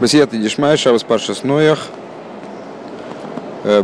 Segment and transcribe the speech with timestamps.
[0.00, 1.86] בסייעתא דשמיא, שבת פרשת נח,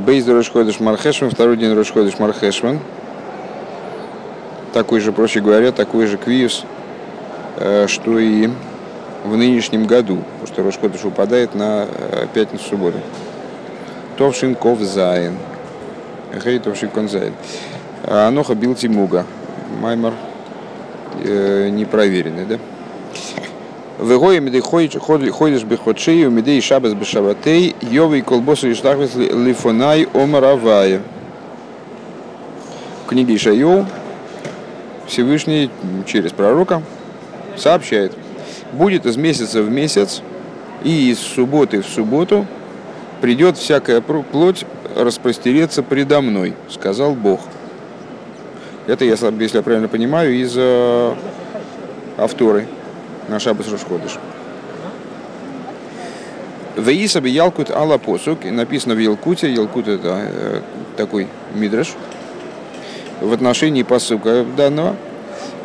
[0.01, 2.81] ב' ראש חודש מרחשוון, второй день ראש חודש מרחשוון.
[4.73, 6.65] Такой же, проще говоря, такой же קביעות,
[7.87, 8.51] что и
[9.25, 11.87] в нынешнем году, потому что ראש חודש упадает на
[12.35, 12.99] пятницу-субботу.
[14.19, 15.39] Товшин Ков Зайн.
[16.43, 17.35] Хей Товшин Конзайн.
[18.05, 19.25] Аноха бил Тимуга.
[19.81, 20.15] Маймар
[21.25, 22.59] непроверенный, да?
[24.01, 31.03] Вегоя медей ходишь бехотшею, медей шабас бешаватей, йовый колбосу и штахвис лифонай омаравая.
[33.05, 33.85] В книге Ишайоу
[35.07, 35.69] Всевышний
[36.07, 36.83] через пророка
[37.59, 38.17] сообщает,
[38.73, 40.23] будет из месяца в месяц
[40.83, 42.47] и из субботы в субботу
[43.21, 44.65] придет всякая плоть
[44.97, 47.41] распростереться предо мной, сказал Бог.
[48.87, 51.15] Это, если я правильно понимаю, из э,
[52.17, 52.67] авторы
[53.31, 54.19] на Шабас Рошходыш.
[56.77, 60.61] Веиса би Ялкут Алла Посук, написано в Ялкуте, Ялкут это э,
[60.97, 61.95] такой мидраш,
[63.21, 64.97] в отношении посука данного.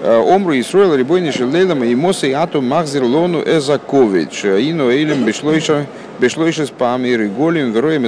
[0.03, 5.87] Э, Омру Исруэл Рибойни Шелейлам и Мосы Ату Махзир Лону Эзакович, Ино Эйлем Бешлойша
[6.19, 8.05] Бешлойша с Пами Риголем Вероем.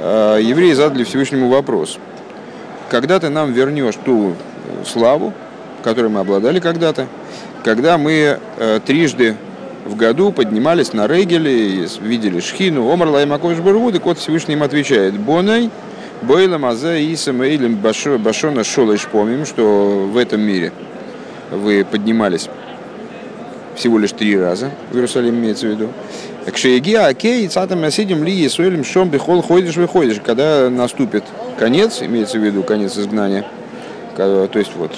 [0.00, 1.98] Э, евреи задали Всевышнему вопрос.
[2.90, 4.34] Когда ты нам вернешь ту
[4.84, 5.32] славу,
[5.82, 7.06] которой мы обладали когда-то,
[7.64, 9.36] когда мы э, трижды
[9.86, 14.62] в году поднимались на Регеле и видели Шхину, Омар Лаймакович Барвуд, и кот Всевышний им
[14.62, 15.70] отвечает, Бонай,
[16.22, 20.72] Бойлам Азе Исам Эйлем Башона Шолыш, помним, что в этом мире
[21.50, 22.48] вы поднимались
[23.76, 25.88] всего лишь три раза, в Иерусалим имеется в виду.
[26.46, 31.24] Кшееги Акей, Цатам Асидим Ли Исуэлем Шом Бихол ходишь, выходишь, когда наступит
[31.58, 33.44] конец, имеется в виду конец изгнания,
[34.16, 34.92] то есть вот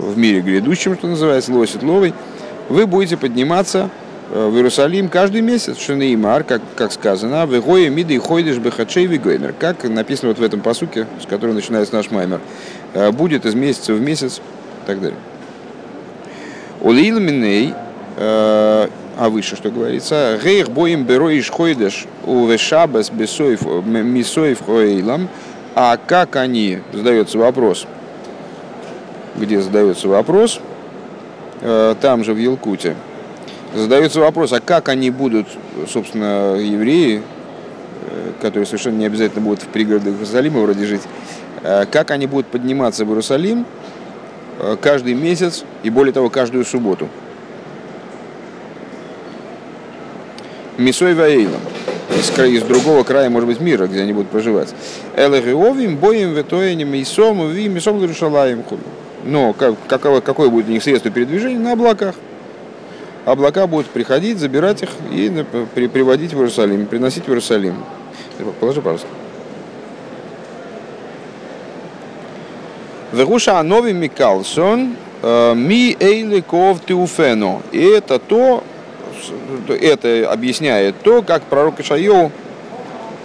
[0.00, 2.14] в мире грядущем, что называется, лосит ловой,
[2.68, 3.90] вы будете подниматься
[4.30, 9.54] в Иерусалим каждый месяц, Шанеймар, как, как сказано, в Игое Миды и Хойдиш Бехачей Вигоймер,
[9.58, 12.40] как написано вот в этом посуке, с которого начинается наш маймер,
[13.12, 14.42] будет из месяца в месяц
[14.84, 15.18] и так далее.
[16.82, 17.72] Улил Миней,
[18.16, 18.88] а
[19.30, 25.28] выше что говорится, Гейх боим бероиш хойдеш у вешабас бесоев мисоев хоейлам,
[25.74, 27.86] а как они, задается вопрос–
[29.38, 30.60] где задается вопрос,
[31.60, 32.94] э, там же в Елкуте,
[33.74, 35.46] задается вопрос, а как они будут,
[35.88, 37.22] собственно, евреи,
[38.10, 41.02] э, которые совершенно не обязательно будут в пригородах Иерусалима вроде жить,
[41.62, 43.64] э, как они будут подниматься в Иерусалим
[44.82, 47.08] каждый месяц и более того каждую субботу.
[50.76, 51.60] Мисой Ваэйлом.
[52.10, 54.74] Из, из другого края, может быть, мира, где они будут проживать.
[55.16, 58.82] Элэгиовим, боем, ветоенем, и сому, ви, мисом, Иерушалаем, худу.
[59.24, 61.58] Но как, какое, какое будет у них средство передвижения?
[61.58, 62.14] На облаках.
[63.24, 67.74] Облака будут приходить, забирать их и при, приводить в Иерусалим, приносить в Иерусалим.
[68.60, 69.08] Положи, пожалуйста.
[73.12, 77.62] Вегуша Анови Микалсон э, Ми Эйли Ков Теуфено.
[77.72, 78.62] И это то,
[79.68, 82.30] это объясняет то, как пророк Ишайоу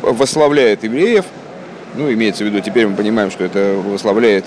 [0.02, 1.26] восславляет евреев,
[1.96, 4.46] ну, имеется в виду, теперь мы понимаем, что это восславляет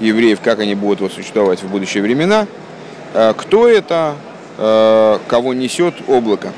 [0.00, 2.46] евреев, как они будут вот существовать в будущие времена.
[3.14, 4.14] А, кто это,
[4.58, 6.52] а, кого несет облако?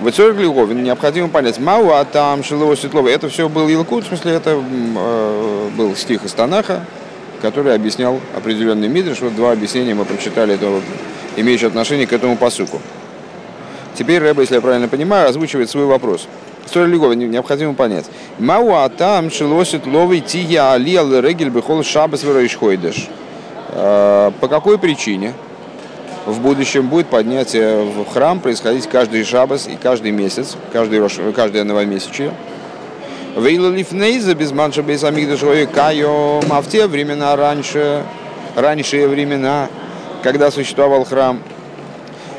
[0.00, 4.32] В Глиговин необходимо понять, Мау, а там Шилово Светлова, это все был Илкут, в смысле
[4.32, 6.84] это э, был стих из Танаха,
[7.40, 9.20] который объяснял определенный мидриш.
[9.20, 10.82] Вот два объяснения мы прочитали, это
[11.36, 12.82] имеющие отношение к этому посуку.
[13.94, 16.28] Теперь Рэба, если я правильно понимаю, озвучивает свой вопрос.
[16.66, 18.06] История Льгова необходимо понять.
[18.38, 22.24] Мау атам шелосит ловый тия али ал регель бехол шабас
[22.58, 23.08] хойдеш.
[23.70, 25.32] А, по какой причине
[26.26, 31.00] в будущем будет поднятие в храм происходить каждый шабас и каждый месяц, каждый,
[31.32, 32.32] каждое новомесячие?
[33.36, 35.02] Вейла лифнейза без манша без
[35.72, 38.02] кайо, а в те времена раньше,
[38.56, 39.68] ранние времена,
[40.22, 41.40] когда существовал храм,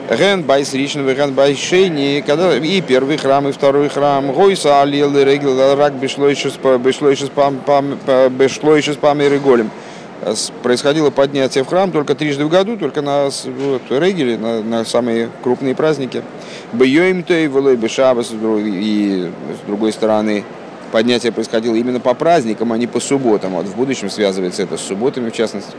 [0.10, 5.14] Ген байс ричного, ген байс шейни, когда и первый храм, и второй храм, гойса алил
[5.20, 6.50] регил рак бешло еще
[6.80, 8.00] бешло еще пам пам
[8.30, 9.70] бешло еще с пами реголем.
[10.64, 15.30] Происходило поднятие в храм только трижды в году, только на вот, регеле, на, на самые
[15.44, 16.24] крупные праздники.
[16.72, 19.30] Бьем то и волой бешабас, и
[19.62, 20.46] с другой стороны,
[20.94, 23.52] поднятие происходило именно по праздникам, а не по субботам.
[23.52, 25.74] Вот в будущем связывается это с субботами, в частности.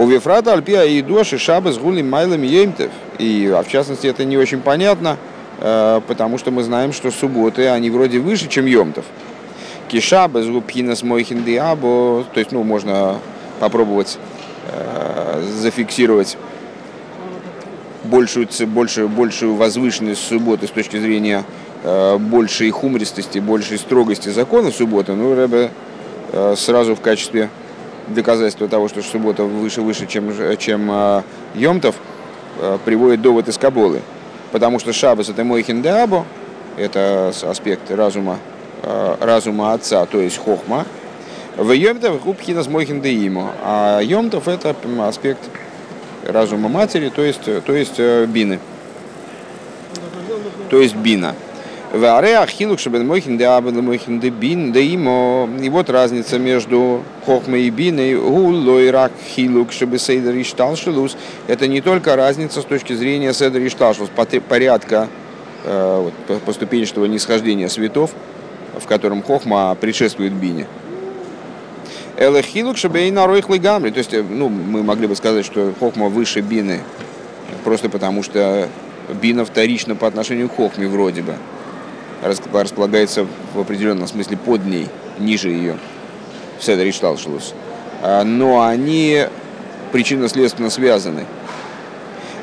[0.00, 2.90] У Вифрата Альпия и Доши Шабас Гули Майлами Еймтев.
[3.18, 5.18] И, а в частности, это не очень понятно,
[5.58, 9.04] э, потому что мы знаем, что субботы, они вроде выше, чем Йомтов.
[9.88, 13.18] Кишабас Гупхинас Мойхин то есть, ну, можно
[13.60, 14.16] попробовать
[14.72, 16.38] э, зафиксировать
[18.04, 21.44] большую, большую, большую возвышенность субботы с точки зрения
[21.84, 25.70] э, большей хумристости, большей строгости закона субботы, ну, Рэбе
[26.32, 27.50] э, сразу в качестве
[28.14, 31.22] доказательства того, что суббота выше-выше, чем, чем э,
[31.54, 31.96] Йомтов,
[32.58, 34.00] э, приводит довод из Каболы.
[34.52, 36.26] Потому что Шабас это мой хиндеабо,
[36.76, 38.38] это аспект разума,
[38.82, 40.86] э, разума отца, то есть хохма.
[41.56, 44.74] В Йомтов губхина с мой хиндеимо, а Йомтов это
[45.06, 45.40] аспект
[46.26, 48.58] разума матери, то есть, то есть э, бины.
[50.68, 51.34] То есть бина.
[51.92, 55.48] В ареах хилук шабен мойхин де абен мойхин де бин де имо.
[55.60, 58.14] И вот разница между хохмой и биной.
[58.14, 61.16] Гулой рак хилук шабы сейдер и шталшелус.
[61.48, 64.08] Это не только разница с точки зрения седер и шталшелус,
[64.48, 65.08] порядка
[65.64, 68.12] э, вот, поступенчатого нисхождения светов,
[68.78, 70.68] в котором хохма предшествует бине.
[72.16, 73.90] Элехилук шабейна ройхлый гамри.
[73.90, 76.82] То есть, э, ну, мы могли бы сказать, что хохма выше бины,
[77.64, 78.68] просто потому что
[79.20, 81.34] бина вторична по отношению к хохме вроде бы.
[82.22, 84.88] Располагается в определенном смысле под ней,
[85.18, 85.78] ниже ее.
[86.58, 87.54] Седер и Шталшелус.
[88.02, 89.26] А, но они
[89.92, 91.26] причинно-следственно связаны.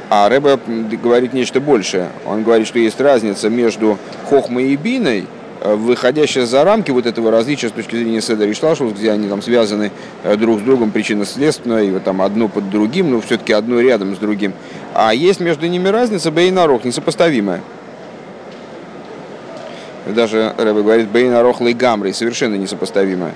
[0.09, 0.57] А Рэбе
[1.01, 2.09] говорит нечто большее.
[2.25, 3.97] Он говорит, что есть разница между
[4.29, 5.25] хохмой и биной–
[5.59, 8.53] Э, выходящая за рамки вот этого различия с точки зрения Седа и
[8.93, 9.91] где они там связаны
[10.23, 14.15] э, друг с другом причинно-следственно, и вот там одно под другим, но все-таки одно рядом
[14.15, 14.53] с другим.
[14.93, 17.61] А есть между ними разница Бейнарох, несопоставимая.
[20.13, 23.33] Даже Рэбе говорит Бейнарох Лейгамрей, совершенно несопоставимая.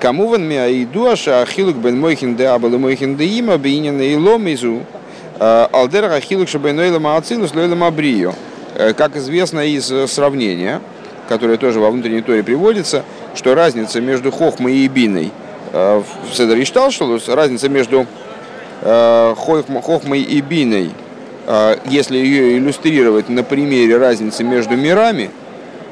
[0.00, 4.14] Кому ван миаиду аша ахилук бен мойхин де абал и мойхин де има бейнин и
[4.14, 4.82] ломизу
[5.38, 8.34] э, алдер ахилук шабейнойла маацилус лойла мабрио.
[8.94, 10.82] Как известно из сравнения,
[11.28, 13.04] которая тоже во внутренней торе приводится,
[13.34, 15.30] что разница между хохмой и биной
[15.72, 18.06] э, в Седер Ишталшалус, разница между
[18.82, 20.90] э, хохмой и биной,
[21.46, 25.30] э, если ее иллюстрировать на примере разницы между мирами,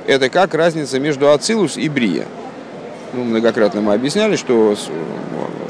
[0.07, 2.27] это как разница между Ацилус и Брия.
[3.13, 4.77] Ну, многократно мы объясняли, что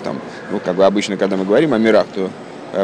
[0.03, 0.19] там,
[0.51, 2.31] ну, как бы обычно, когда мы говорим о мирах, то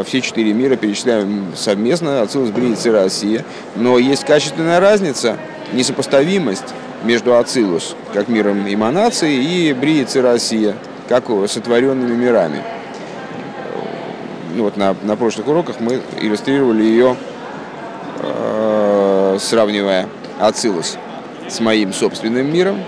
[0.04, 3.44] все четыре мира перечисляем совместно, Ацилус, Брия, Цира, Россия.
[3.76, 5.36] Но есть качественная разница–
[5.72, 6.74] несопоставимость
[7.04, 10.76] между Ацилус, как миром эманации, и Брии Россия,
[11.08, 12.62] как сотворенными мирами.
[14.54, 17.16] Ну, вот на, на прошлых уроках мы иллюстрировали ее,
[18.18, 20.08] э, сравнивая
[20.40, 20.98] Ацилус
[21.50, 22.78] с моим собственным миром.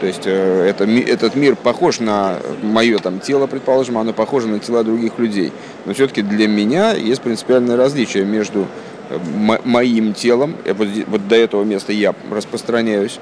[0.00, 4.58] То есть э, это, этот мир похож на мое там, тело, предположим, оно похоже на
[4.58, 5.52] тела других людей.
[5.86, 8.66] Но все-таки для меня есть принципиальное различие между
[9.64, 13.18] моим телом, вот, вот до этого места я распространяюсь,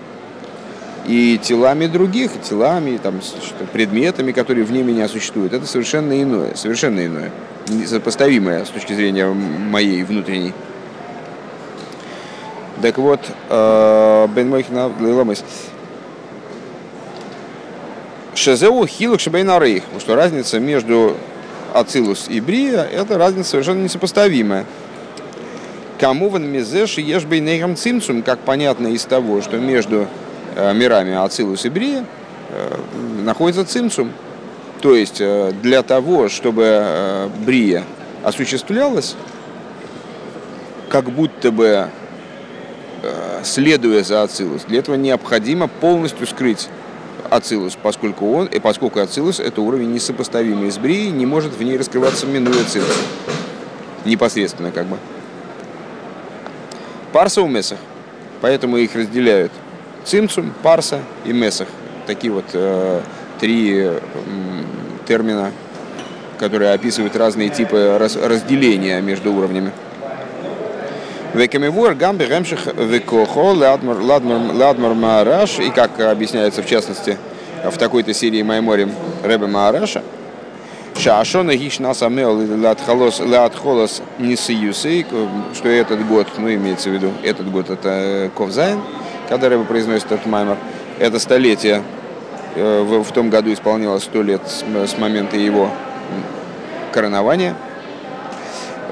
[1.06, 3.20] и телами других, телами, там,
[3.72, 5.52] предметами, которые вне меня существуют.
[5.52, 7.32] Это совершенно иное, совершенно иное,
[7.68, 10.52] несопоставимое с точки зрения моей внутренней.
[12.82, 15.44] Так вот, э, Бен Мойхина Лиламыс.
[18.34, 19.84] Шезеу хилук шабейнарейх.
[20.00, 21.16] Что разница между
[21.72, 24.66] Ацилус и Брия, это разница совершенно несопоставимая.
[26.00, 30.08] Кому ван мизеш ешь бейнейхам цимцум, как понятно из того, что между
[30.56, 32.04] э, мирами Ацилус и Брия
[32.50, 32.78] э,
[33.22, 34.10] находится цимцум.
[34.80, 35.22] То есть
[35.62, 37.84] для того, чтобы Брия
[38.24, 39.14] осуществлялась,
[40.88, 41.88] как будто бы
[43.42, 46.68] следуя за Ацилус, для этого необходимо полностью скрыть
[47.30, 51.76] Ацилус, поскольку он, и поскольку Ацилус это уровень несопоставимый с Брией, не может в ней
[51.76, 52.96] раскрываться минуя Ацилус.
[54.04, 54.98] Непосредственно как бы.
[57.12, 57.78] Парса у Месах.
[58.40, 59.52] Поэтому их разделяют
[60.04, 61.68] цимцум, парса и месах.
[62.06, 63.00] Такие вот э,
[63.40, 64.00] три э,
[65.06, 65.52] термина,
[66.38, 69.70] которые описывают разные типы раз, разделения между уровнями.
[71.34, 75.58] Векамивуар гамби гемших векохо ладмар маараш.
[75.58, 77.18] И как объясняется в частности
[77.64, 80.02] в такой-то серии Майморим Рэбе Маараша–
[80.96, 85.04] Шашона гишнас амел латхолос нисиюсы,
[85.54, 88.80] что этот год, ну имеется в виду, этот год это Ковзайн,
[89.28, 90.58] когда Рэба произносит этот маймер,
[90.98, 91.82] это столетие,
[92.54, 95.70] э, в, том году исполнилось сто лет с момента его
[96.92, 97.56] коронования.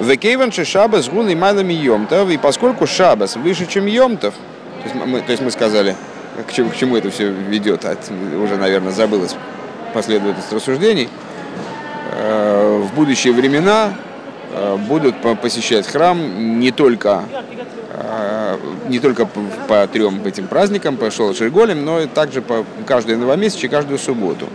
[0.00, 5.30] Векейван Шабас гули майлами Йомтов, и поскольку Шабас выше, чем Йомтов, то есть мы, то
[5.30, 5.94] есть мы сказали,
[6.48, 7.84] к чему, к чему это все ведет,
[8.42, 9.34] уже, наверное, забылось
[9.92, 11.08] последовательность рассуждений,
[12.22, 13.94] Э, в будущие времена
[14.52, 17.24] э, будут посещать храм не только
[17.94, 23.70] э, не только по трем этим праздникам, по Шолошерголем, но и также по каждое новомесячие,
[23.70, 24.46] каждую субботу.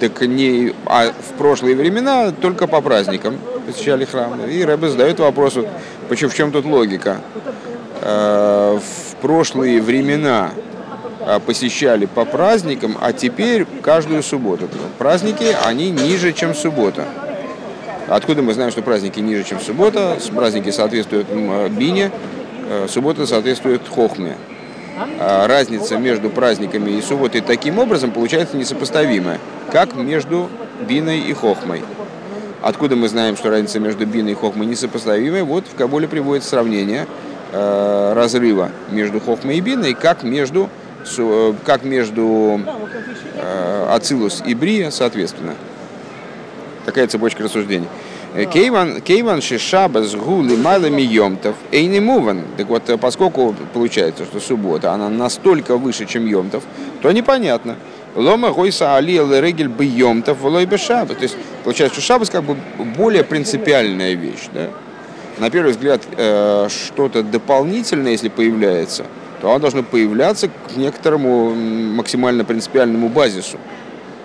[0.00, 4.38] Так не, а в прошлые времена только по праздникам посещали храм.
[4.48, 5.68] И Рэбе задает вопрос, вот,
[6.08, 7.20] почему, в чем тут логика?
[8.02, 10.50] Э, в прошлые времена
[11.20, 14.68] э, посещали по праздникам, а теперь каждую субботу.
[14.98, 17.06] Праздники, они ниже, чем суббота.
[18.08, 20.18] Откуда мы знаем, что праздники ниже, чем суббота?
[20.34, 21.26] Праздники соответствуют
[21.70, 22.10] бине,
[22.68, 24.36] э, суббота соответствует хохме.
[25.18, 29.38] А разница между праздниками и субботой таким образом получается несопоставимая,
[29.70, 30.48] как между
[30.88, 31.82] биной и хохмой.
[32.62, 35.44] Откуда мы знаем, что разница между биной и хохмой несопоставимая?
[35.44, 37.06] Вот в Кабуле приводит сравнение
[37.52, 40.70] э, разрыва между хохмой и биной, как между,
[41.18, 42.60] э, как между
[43.34, 45.54] э, Ацилус и Брия, соответственно.
[46.86, 47.88] Такая цепочка рассуждений.
[48.34, 52.42] Э, Кейван, кейван шишабас гули малами йомтов не муван.
[52.56, 56.62] Так вот, э, поскольку получается, что суббота, она настолько выше, чем йомтов,
[57.02, 57.76] то непонятно.
[58.14, 61.14] Лома гойса али регель бы йомтов волой бы шаба.
[61.14, 62.56] То есть, получается, что шабас как бы
[62.96, 64.48] более принципиальная вещь.
[64.52, 64.70] Да?
[65.38, 69.04] На первый взгляд, э, что-то дополнительное, если появляется,
[69.40, 73.58] то оно должно появляться к некоторому максимально принципиальному базису.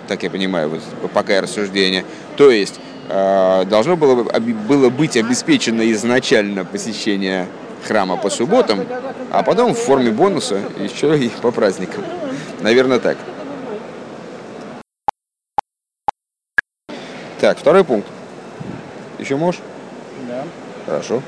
[0.08, 2.04] Так я понимаю, вот, пока я рассуждение.
[2.36, 7.46] То есть, должно было, было быть обеспечено изначально посещение
[7.86, 8.86] храма по субботам,
[9.30, 12.04] а потом в форме бонуса еще и по праздникам.
[12.60, 13.16] Наверное, так.
[17.40, 18.06] Так, второй пункт.
[19.18, 19.60] Еще можешь?
[20.28, 20.44] Да.
[20.86, 21.22] Хорошо.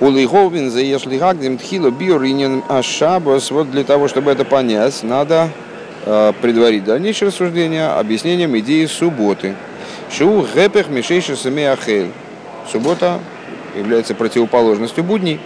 [0.00, 3.52] Улыговин заешли гагдем тхило биоринен ашабас.
[3.52, 5.50] Вот для того, чтобы это понять, надо
[6.04, 9.54] предварить дальнейшее рассуждение объяснением идеи субботы.
[10.10, 12.10] Шу гепех мишейши ахель.
[12.70, 13.18] Суббота
[13.76, 15.40] является противоположностью будней.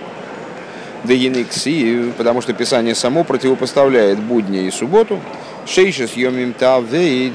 [1.04, 5.20] Дегиникси, потому что Писание само противопоставляет будни и субботу.
[5.66, 7.34] Шейшис йомим тавейд,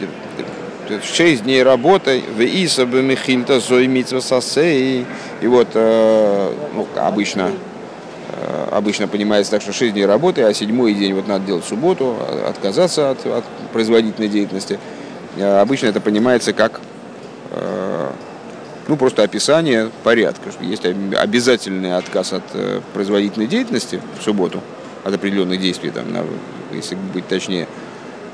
[1.03, 5.05] шесть дней работы, в Иса Михильта Зоймитва Сасей.
[5.41, 7.70] И вот э, ну, обычно, э,
[8.71, 12.17] обычно понимается так, что шесть дней работы, а седьмой день вот надо делать субботу,
[12.48, 13.43] отказаться от, от
[13.74, 14.79] производительной деятельности.
[15.38, 16.81] Э, обычно это понимается как
[18.88, 22.43] ну, просто описание порядка, есть обязательный отказ от
[22.93, 24.62] производительной деятельности в субботу,
[25.03, 26.05] от определенных действий, там,
[26.71, 27.67] если быть точнее,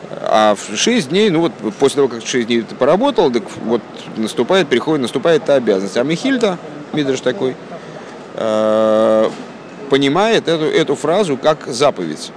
[0.10, 3.82] а в 6 дней, ну вот после того, как 6 дней ты поработал, так вот
[4.16, 5.98] наступает, приходит, наступает та обязанность.
[5.98, 6.58] А Михильда,
[6.94, 7.56] Мидрш такой,
[8.36, 9.30] э,
[9.90, 12.32] понимает эту, эту фразу как заповедь.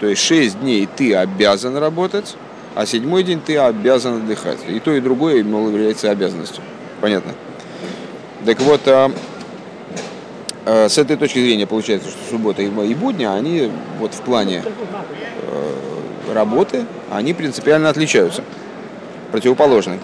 [0.00, 2.36] То есть 6 дней ты обязан работать,
[2.74, 4.58] а седьмой день ты обязан отдыхать.
[4.68, 6.62] И то, и другое, мол, является обязанностью.
[7.00, 7.32] Понятно?
[8.46, 9.12] Так вот, а,
[10.64, 14.62] а, с этой точки зрения получается, что суббота и будни, они вот в плане
[16.32, 18.42] работы, они принципиально отличаются,
[19.32, 19.98] противоположны.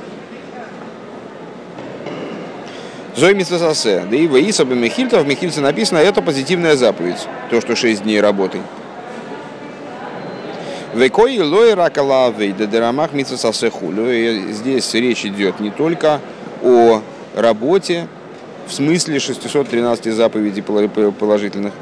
[3.16, 7.74] Зой Митсвасасе, да и в Исабе Мехильта, в Мехильце написано, это позитивная заповедь, то, что
[7.74, 8.58] 6 дней работы.
[10.94, 14.06] Векой лой ракалавей дедерамах митсвасасе хулю.
[14.50, 16.20] Здесь речь идет не только
[16.62, 17.00] о
[17.34, 18.06] работе,
[18.66, 21.72] в смысле 613 заповедей положительных,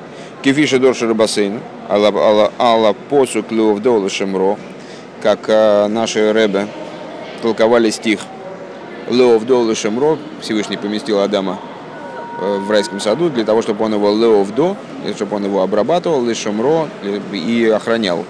[0.43, 4.57] Кефиша Дорша Рабасейн, Алла Посу Клювдола Шемро,
[5.21, 6.69] как э, наши рэбе
[7.43, 8.21] толковали стих
[9.11, 11.59] Леовдо Шемро, Всевышний поместил Адама
[12.41, 14.77] э, в райском саду для того, чтобы он его Леовдо,
[15.15, 16.89] чтобы он его обрабатывал, Лешемро
[17.33, 18.25] и охранял.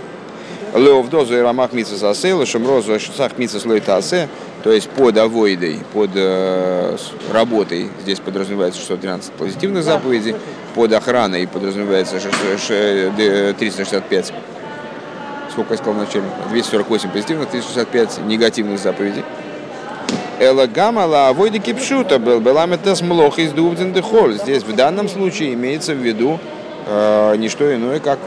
[0.74, 4.28] Леовдо за Ирамах Митсас Асе, Лешемро за Шусах Митсас Лойтасе,
[4.64, 6.96] то есть под авойдой, под э,
[7.32, 10.34] работой, здесь подразумевается 613 позитивных заповедей,
[10.74, 14.32] под охраной подразумевается 365,
[15.52, 19.22] сколько я сказал вначале, 248 позитивных, 365 негативных заповедей.
[20.40, 24.34] Эла гамала авойда кипшута был беламетес млох из дувден дехоль.
[24.34, 26.40] Здесь в данном случае имеется в виду
[26.86, 28.18] э, не что иное, как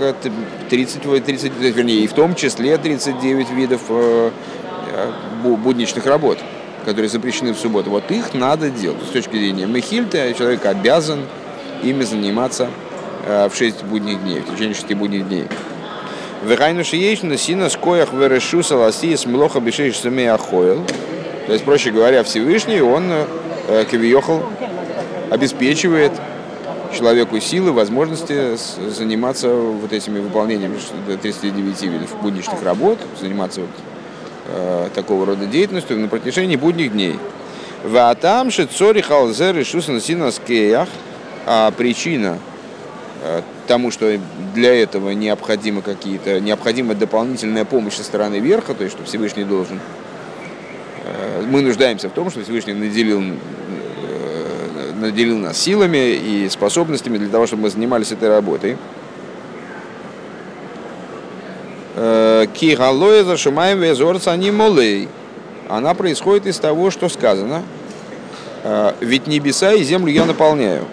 [0.70, 4.32] 30, 30, вернее, и в том числе 39 видов э,
[4.94, 5.12] э
[5.44, 6.40] будничных работ,
[6.86, 7.90] которые запрещены в субботу.
[7.90, 9.04] Вот их надо делать.
[9.08, 11.26] С точки зрения Мехильта человек обязан
[11.84, 12.70] ими заниматься
[13.26, 15.46] э, в 6 будних дней, в течение 6 будних дней.
[16.44, 20.86] Вехайну шиешну сина скоях верешу саласи с млоха бешеш саме ахойл.
[21.48, 24.44] То есть, проще говоря, Всевышний, он э, кавиехал
[25.32, 26.12] обеспечивает
[26.96, 28.56] человеку силы, возможности
[28.90, 30.76] заниматься вот этими выполнением
[31.08, 33.70] 39 видов будничных работ, заниматься вот,
[34.48, 37.16] э, такого рода деятельностью на протяжении будних дней.
[37.84, 40.88] В Атам Шицори Халзер Ишусан Синас Кеях–
[41.50, 42.40] а причина
[43.24, 44.20] э, тому, что
[44.54, 49.80] для этого необходимо какие-то, необходима дополнительная помощь со стороны верха, то есть что Всевышний должен.
[51.48, 53.22] Э, мы нуждаемся в том, что Всевышний наделил,
[55.00, 58.78] наделил нас силами и способностями для того, чтобы мы занимались этой работой.
[62.54, 65.08] Кигалоя зашумаем везорца не молей.
[65.68, 67.64] Она происходит из того, что сказано.
[69.02, 70.86] Ведь небеса и землю я наполняю.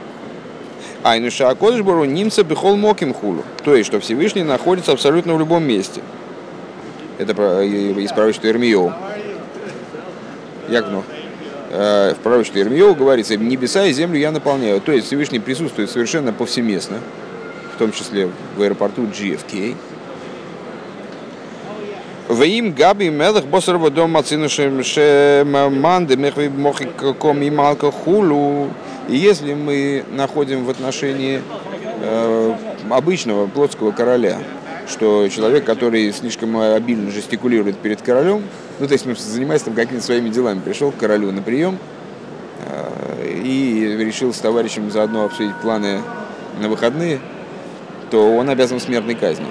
[1.03, 3.43] Айнуша Акодышбору немца бихол моким хулу.
[3.63, 6.01] То есть, что Всевышний находится абсолютно в любом месте.
[7.19, 7.33] Это
[7.63, 8.95] из пророчества Ирмиоу.
[10.69, 11.03] Як ну?
[11.71, 14.81] В пророчестве Ирмиоу говорится, небеса и землю я наполняю.
[14.81, 16.99] То есть Всевышний присутствует совершенно повсеместно,
[17.75, 19.75] в том числе в аэропорту GFK.
[22.29, 28.71] Ваим габи мелах босарва дом мацину шеманды мехви мохиком и малка хулу.
[29.09, 31.43] И если мы находим в отношении
[32.01, 32.55] э,
[32.89, 34.39] обычного плотского короля,
[34.89, 38.43] что человек, который слишком обильно жестикулирует перед королем,
[38.79, 41.79] ну, то есть ну, занимается там какими-то своими делами, пришел к королю на прием
[42.61, 46.01] э, и решил с товарищем заодно обсудить планы
[46.61, 47.21] на выходные,
[48.11, 49.47] то он обязан смертной казни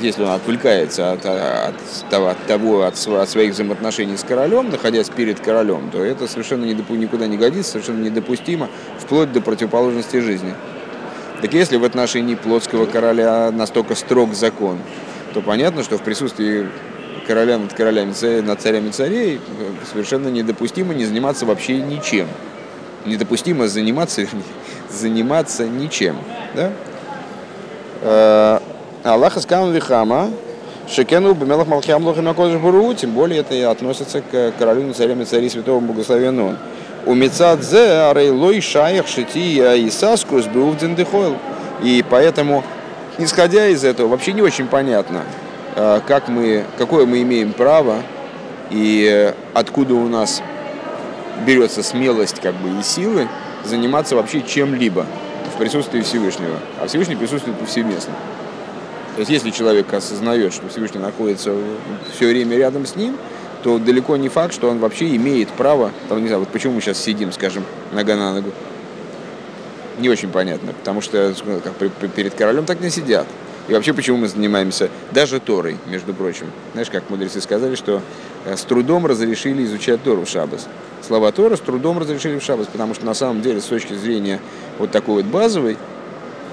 [0.00, 1.74] если он отвлекается от, от,
[2.10, 6.64] того, от, того от, от своих взаимоотношений с королем, находясь перед королем, то это совершенно
[6.64, 10.54] никуда не годится, совершенно недопустимо, вплоть до противоположности жизни.
[11.42, 14.78] Так если в отношении плотского короля настолько строг закон,
[15.34, 16.68] то понятно, что в присутствии
[17.26, 19.40] короля над королями, над царями царей
[19.90, 22.28] совершенно недопустимо не заниматься вообще ничем.
[23.04, 24.26] Недопустимо заниматься,
[24.90, 26.16] заниматься ничем.
[26.54, 26.72] Да?
[28.02, 28.58] Э,
[29.04, 30.30] Аллаха скам вихама,
[30.88, 35.24] Шекену бемелах малхям лохим буру, тем более это и относится к королю на царям и
[35.24, 36.56] цари святого благословенного.
[37.06, 41.36] У Мецадзе арейлой шаях шити исаскус беувден дехойл.
[41.82, 42.64] И поэтому,
[43.18, 45.22] исходя из этого, вообще не очень понятно,
[45.76, 48.02] как мы, какое мы имеем право
[48.70, 50.42] и откуда у нас
[51.46, 53.28] берется смелость как бы, и силы
[53.62, 55.04] заниматься вообще чем-либо
[55.54, 56.58] в присутствии Всевышнего.
[56.80, 58.14] А Всевышний присутствует повсеместно.
[59.16, 61.54] То есть если человек осознает, что Всевышний находится
[62.14, 63.16] все время рядом с ним,
[63.62, 66.80] то далеко не факт, что он вообще имеет право, там, не знаю, вот почему мы
[66.80, 68.50] сейчас сидим, скажем, нога на ногу.
[69.98, 71.34] Не очень понятно, потому что
[71.64, 71.74] как,
[72.12, 73.26] перед королем так не сидят.
[73.68, 76.46] И вообще, почему мы занимаемся даже Торой, между прочим.
[76.72, 78.00] Знаешь, как мудрецы сказали, что
[78.44, 80.68] э, с трудом разрешили изучать Тору в Шабас.
[81.06, 84.40] Слова Тора с трудом разрешили в Шабас, потому что на самом деле, с точки зрения
[84.78, 85.76] вот такой вот базовой,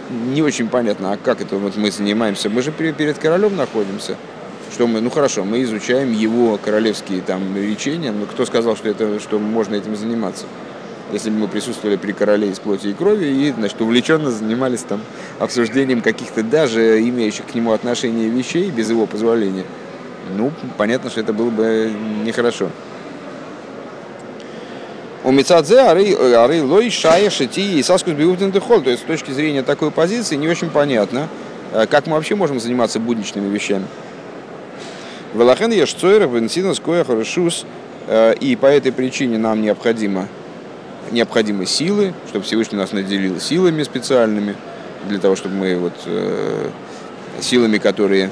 [0.10, 2.50] не очень понятно, а как это вот мы занимаемся?
[2.50, 4.18] Мы же перед королем находимся.
[4.74, 9.20] Что мы, ну хорошо, мы изучаем его королевские там речения, но кто сказал, что, это,
[9.20, 10.46] что можно этим заниматься?
[11.14, 15.00] Если бы мы присутствовали при короле из плоти и крови и, значит, увлеченно занимались там
[15.38, 19.64] обсуждением каких-то даже имеющих к нему отношения вещей без его позволения,
[20.36, 21.92] ну, понятно, что это было бы
[22.24, 22.70] нехорошо.
[25.24, 28.82] У Мицадзе ары лой шая шити и саскус биуфтен дехол.
[28.82, 31.30] То есть с точки зрения такой позиции не очень понятно,
[31.74, 33.86] э, как мы вообще можем заниматься будничными вещами.
[35.36, 37.66] Велахен ешцойр бенсинус коя хорошус.
[38.08, 40.28] Э, и по этой причине нам необходимо,
[41.14, 44.56] необходимы силы, чтобы Всевышний нас наделил силами специальными,
[45.08, 46.70] для того, чтобы мы вот э,
[47.42, 48.32] силами, которые,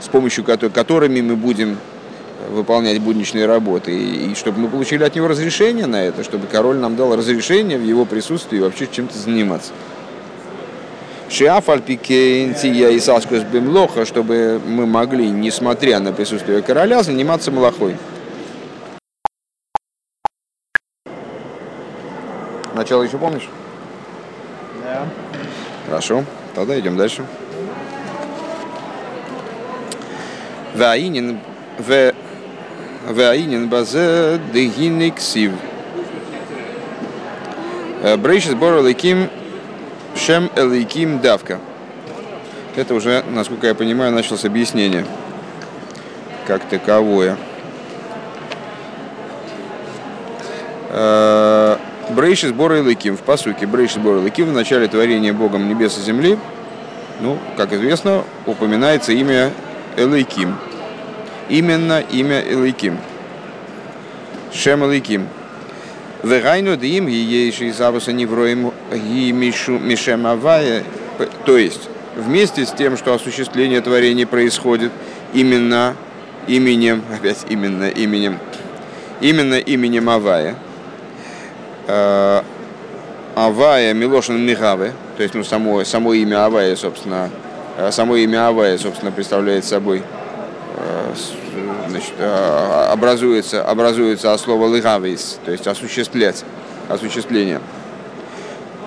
[0.00, 1.78] с помощью которыми мы будем
[2.50, 6.76] выполнять будничные работы, и, и чтобы мы получили от него разрешение на это, чтобы король
[6.76, 9.72] нам дал разрешение в его присутствии вообще чем-то заниматься.
[11.30, 17.96] Шиафальпикентия и Саскус Бемлоха, чтобы мы могли, несмотря на присутствие короля, заниматься малахой.
[22.82, 23.48] Начало еще помнишь?
[24.82, 25.06] Да.
[25.86, 27.24] Хорошо, тогда идем дальше.
[30.74, 31.38] Ваинин
[31.78, 32.12] в
[33.08, 35.52] Ваинин базе дегинексив.
[38.18, 39.30] Брейшис бор элейким
[40.16, 41.60] шем элейким давка.
[42.74, 45.06] Это уже, насколько я понимаю, началось объяснение
[46.48, 47.36] как таковое.
[52.22, 56.38] Брейшис Бор Лыким, в посуке Брейшис Бор Лыким в начале творения Богом небес и земли,
[57.20, 59.50] ну, как известно, упоминается имя
[59.96, 60.54] Элейким,
[61.48, 62.98] именно имя Элейким.
[64.54, 65.26] Шем Элейким.
[66.22, 70.84] Вегайну дим ейши забуса невроем ги мишем авая.
[71.44, 74.92] То есть, вместе с тем, что осуществление творения происходит
[75.34, 75.96] именно
[76.46, 78.38] именем, опять именно именем,
[79.20, 80.54] именно именем Авая,
[83.34, 87.30] Авая Милошин Михаве, то есть ну, само, само имя Авая, собственно,
[87.78, 90.02] э, само имя Авая, собственно, представляет собой
[90.76, 91.14] э,
[91.88, 96.44] значит, э, образуется, образуется от слова лыгавис, то есть осуществлять,
[96.90, 97.60] осуществление,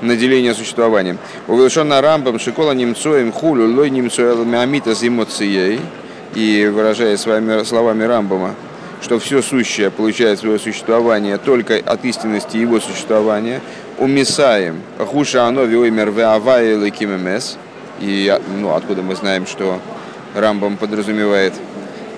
[0.01, 1.17] наделение существованием.
[1.47, 5.79] Увелшен рамбам шикола немцоем хулю лой немцоэл миамита с эмоцией,
[6.35, 8.55] и выражая своими словами Рамбама,
[9.05, 13.61] что все сущее получает свое существование только от истинности его существования,
[13.99, 17.59] умисаем хуша оно виоймер веавай лекимемес,
[17.99, 19.79] и ну, откуда мы знаем, что
[20.33, 21.53] Рамбам подразумевает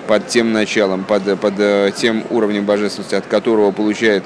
[0.06, 4.24] под тем началом, под, под э, тем уровнем божественности, от которого получает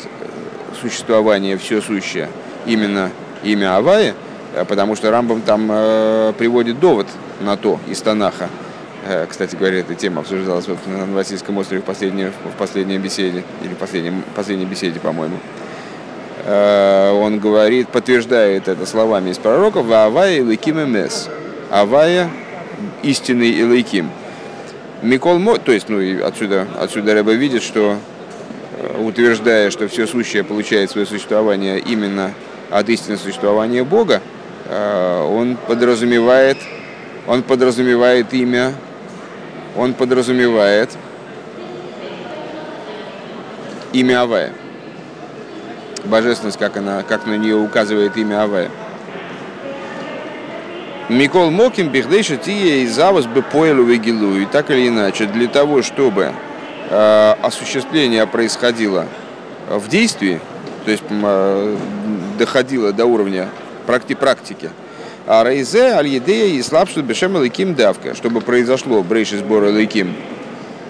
[0.81, 2.29] существование все сущее,
[2.65, 3.11] именно
[3.43, 4.15] имя Авая,
[4.55, 7.09] э, потому что Рамбам там э, приводит довод
[7.41, 8.62] на то из Танаха, Э,
[9.29, 13.75] кстати говоря, эта тема обсуждалась вот на Новосильском острове в последней, в последней беседе, или
[13.75, 15.39] в последней, последней беседе, по-моему.
[16.45, 21.29] Э, он говорит, подтверждает это словами из пророков, «Авая Илыким Эмес».
[21.71, 22.31] Авая–
[23.03, 24.11] истинный Илыким.
[25.03, 27.97] Микол Мо, то есть, ну, и отсюда, отсюда Рэба видит, что
[28.79, 32.33] э, утверждая, что все сущее получает свое существование именно
[32.71, 34.23] от истинного существования Бога,
[34.71, 36.57] он подразумевает,
[37.27, 38.73] он подразумевает имя
[39.77, 40.91] он подразумевает
[43.93, 44.53] имя Авая.
[46.05, 48.71] Божественность, как, она, как на нее указывает имя Авая.
[51.09, 54.37] Микол Моким Бехдейша Тия и Завас бы поэлу вегилу.
[54.37, 56.33] И так или иначе, для того, чтобы
[56.91, 59.07] э, осуществление происходило
[59.69, 60.41] в действии,
[60.85, 61.77] то есть э,
[62.39, 63.49] доходило до уровня
[63.87, 64.71] практи практики,
[65.27, 70.15] а рейзе аль-едея и слабшут бешем лыким давка, чтобы произошло брейши сбора лыким,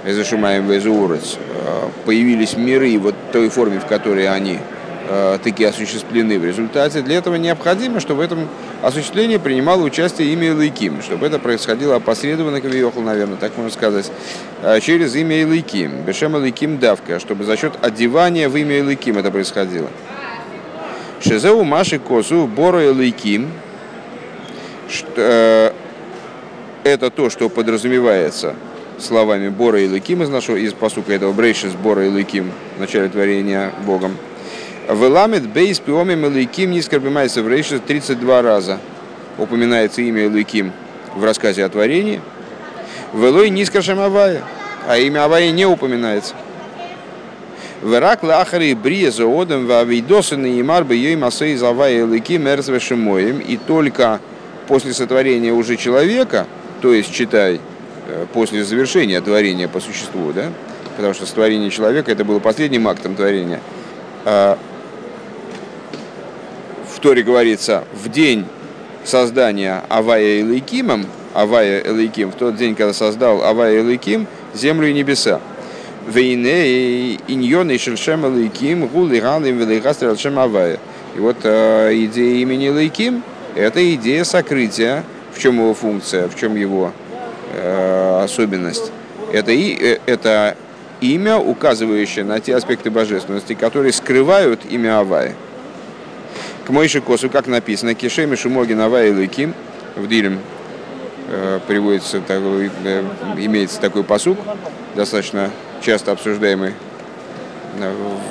[0.05, 4.59] эзашумаем везуурец, э, появились миры вот той форме, в которой они
[5.09, 7.03] э, таки осуществлены в результате.
[7.03, 8.49] Для этого необходимо, чтобы в этом
[8.83, 14.11] осуществлении принимало участие имя Илайким, чтобы это происходило опосредованно, как Йохал, наверное, так можно сказать,
[14.63, 19.31] э, через имя Илайким, Бешем Илайким давка, чтобы за счет одевания в имя Илайким это
[19.31, 19.89] происходило.
[21.21, 23.49] Шезеу Маши Косу Боро Илайким,
[25.17, 25.73] Э,
[26.85, 28.55] это то, что подразумевается
[28.99, 32.81] словами Бора и Лыким из нашего, из посука этого Брейши с Бора и Лыким в
[32.81, 34.17] начале творения Богом.
[34.89, 38.79] Веламит бейс пиомим Лыким не скорбимается в Рейше 32 раза.
[39.39, 40.73] Упоминается имя Лыким
[41.15, 42.21] в рассказе о творении.
[43.15, 44.43] Велой нискашем Авая,
[44.89, 46.35] а имя Авая не упоминается.
[47.83, 53.41] Верак лахари брия заодом вавидосан и марбы ей масей завая лыким эрзвешемоем.
[53.41, 54.21] И только
[54.67, 56.47] после сотворения уже человека,
[56.81, 57.61] то есть, читай,
[58.09, 60.51] э, после завершения творения по существу, да,
[60.97, 63.61] потому что сотворение человека это было последним актом творения.
[64.25, 64.59] А
[66.95, 68.47] в Торе говорится, в день
[69.05, 75.41] создания Авая Элейкимом, Авая Элейким, в тот день, когда создал Авая Элейким, землю и небеса.
[76.07, 80.79] Вейне иньон и шельшем Элейким, гул и ран им Авая.
[81.15, 83.23] И вот э, идея имени Элейким–
[83.55, 85.05] это идея сокрытия.
[85.35, 86.93] В чем его функция, в чем его
[87.55, 88.93] э, особенность?
[89.33, 90.57] Это, и, э, это
[91.01, 95.35] имя, указывающее на те аспекты божественности, которые скрывают имя Авая.
[96.67, 99.55] К Мойши Косу, как написано, Кишеми Шумогин Авая Лыким,
[99.97, 100.39] в Дилем
[101.29, 103.05] э, приводится э,
[103.39, 104.39] имеется такой посук,
[104.95, 106.75] достаточно часто обсуждаемый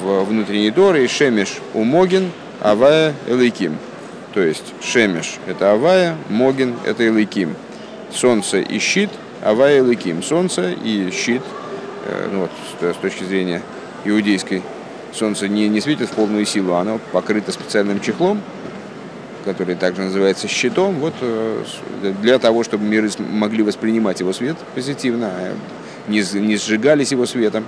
[0.03, 2.31] в внутренней Доре, Шемиш Умогин
[2.61, 3.77] Авая Элейким.
[4.33, 7.55] То есть Шемеш– это Авая, Могин– это Илыким.
[8.11, 9.09] Солнце и щит–
[9.41, 10.23] Авая и Илыким.
[10.23, 11.41] Солнце и щит,
[12.05, 13.61] э, ну вот, с, точки зрения
[14.05, 14.61] иудейской,
[15.13, 18.41] солнце не, не светит в полную силу, оно покрыто специальным чехлом,
[19.43, 21.63] который также называется щитом, вот э,
[22.21, 25.55] для того, чтобы миры могли воспринимать его свет позитивно, а
[26.07, 27.65] не, не сжигались его светом.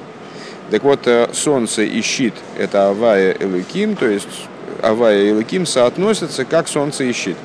[0.71, 4.47] Так вот, э, солнце и щит– это Авая Элыким, то есть
[4.83, 7.37] Авая и Лаким соотносятся как солнце и щит.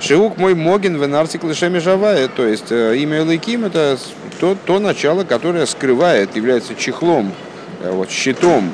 [0.00, 3.98] Шиук мой Могин в артикле Лешеми Жавая, то есть э, имя Лаким это
[4.40, 7.32] то, то начало, которое скрывает, является чехлом,
[7.82, 8.72] э, вот, щитом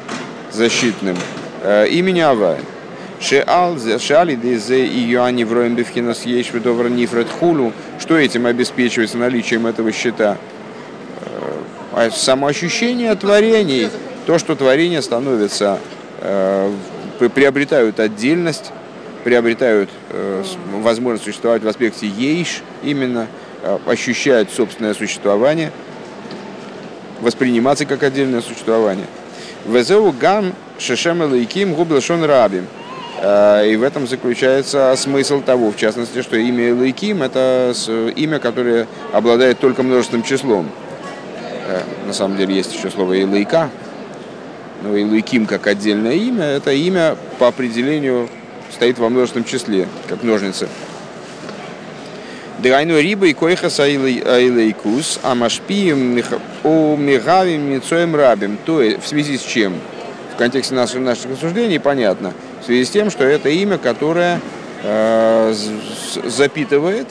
[0.52, 1.16] защитным
[1.62, 2.60] э, имени Авая.
[3.18, 3.36] Что
[8.18, 10.36] этим обеспечивается наличием этого щита?
[11.92, 13.88] А самоощущение творений,
[14.26, 15.78] то, что творение становится
[17.18, 18.72] приобретают отдельность,
[19.24, 23.26] приобретают э, возможность существовать в аспекте ейш, именно
[23.62, 25.72] э, ощущают собственное существование,
[27.20, 29.06] восприниматься как отдельное существование.
[29.66, 32.62] Везеу гам шешем элейким гублашон раби.
[33.18, 37.72] Э, и в этом заключается смысл того, в частности, что имя Элайким– это
[38.14, 40.68] имя, которое обладает только множественным числом.
[41.68, 43.70] Э, на самом деле есть еще слово Элайка,
[44.82, 48.28] но Элайким как отдельное имя– это имя по определению
[48.72, 50.68] стоит во множественном числе, как ножницы.
[52.58, 56.22] Драйну риба и койхас айлейкус, а машпием
[56.64, 58.58] у мигавим мицоем рабим.
[58.64, 59.74] То есть, в связи с чем?
[60.34, 62.32] В контексте наших, наших рассуждений понятно.
[62.62, 64.40] В связи с тем, что это имя, которое
[64.82, 65.54] э,
[66.24, 67.08] запитывает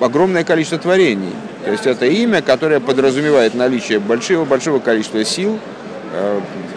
[0.00, 1.32] огромное количество творений.
[1.64, 5.58] То есть это имя, которое подразумевает наличие большого, большого количества сил,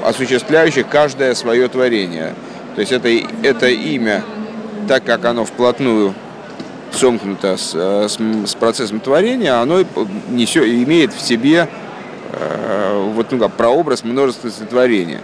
[0.04, 2.34] осуществляющих каждое свое творение.
[2.76, 3.10] То есть это,
[3.44, 4.24] это имя,
[4.88, 6.14] так как оно вплотную
[6.92, 9.84] сомкнуто с, э, с, с процессом творения, оно
[10.30, 11.68] несет, имеет в себе
[12.32, 15.22] э, вот, ну, как, прообраз множественности творения.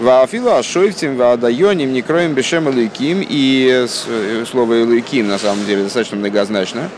[0.00, 3.24] Ваафила ашойфтим ваадайоним не кроем бешем илыким.
[3.28, 6.90] И э, слово илыким на самом деле достаточно многозначно.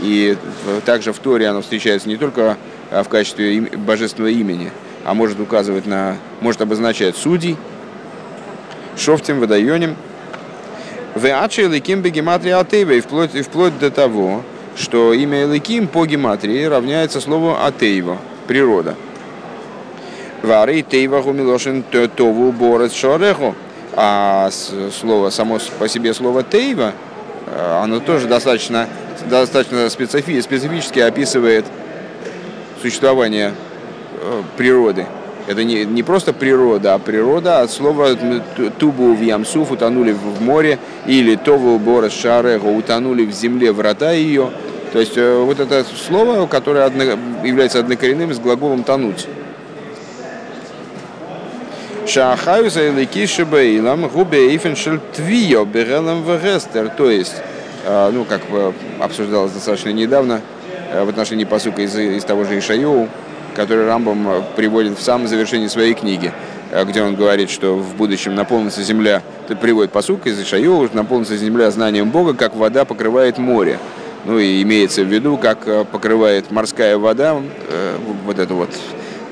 [0.00, 0.36] И
[0.84, 2.56] также в Торе оно встречается не только
[2.90, 4.72] в качестве божественного имени,
[5.04, 7.56] а может указывать на, может обозначать судей,
[8.96, 9.96] шофтим, водайоним,
[11.14, 14.42] Веачи Эликим бы гематрия Атева, и вплоть, и вплоть до того,
[14.76, 18.96] что имя Эликим по гематрии равняется слову Атеева, природа.
[20.42, 21.84] Вары Тейва Гумилошин
[22.16, 23.54] Тову Борец Шореху.
[23.96, 26.92] А слово, само по себе слово Тейва,
[27.46, 28.88] э, оно тоже достаточно,
[29.30, 31.64] достаточно специфи, специфически описывает
[32.82, 33.54] существование
[34.56, 35.06] природы.
[35.46, 38.16] Это не, не просто природа, а природа от слова
[38.78, 44.50] тубу в ямсуф утонули в море, или тову бора шарега утонули в земле врата ее.
[44.94, 47.02] То есть э, вот это слово, которое одно,
[47.44, 49.26] является однокоренным с глаголом тонуть.
[52.06, 56.88] Шахаю за элики бейлам губе эйфеншель твио берелам вегестер.
[56.90, 57.34] То есть,
[57.84, 58.40] э, ну, как
[59.00, 60.40] обсуждалось достаточно недавно
[60.90, 63.08] э, в отношении посука из, из того же Ишайоу,
[63.54, 66.32] который Рамбам э, приводит в самом завершении своей книги,
[66.70, 71.36] э, где он говорит, что в будущем наполнится земля, это приводит посук из Ишайова, наполнится
[71.36, 73.78] земля знанием Бога, как вода покрывает море.
[74.24, 77.40] Ну и имеется в виду, как э, покрывает морская вода
[78.24, 78.70] вот эту вот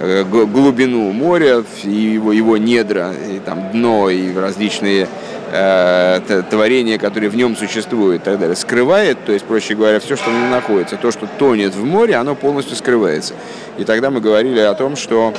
[0.03, 5.07] глубину моря, его, его недра, и там дно, и различные
[5.53, 10.17] э, творения, которые в нем существуют и так далее, скрывает, то есть, проще говоря, все,
[10.17, 10.97] что нем находится.
[10.97, 13.35] То, что тонет в море, оно полностью скрывается.
[13.79, 15.33] И тогда мы говорили о том, что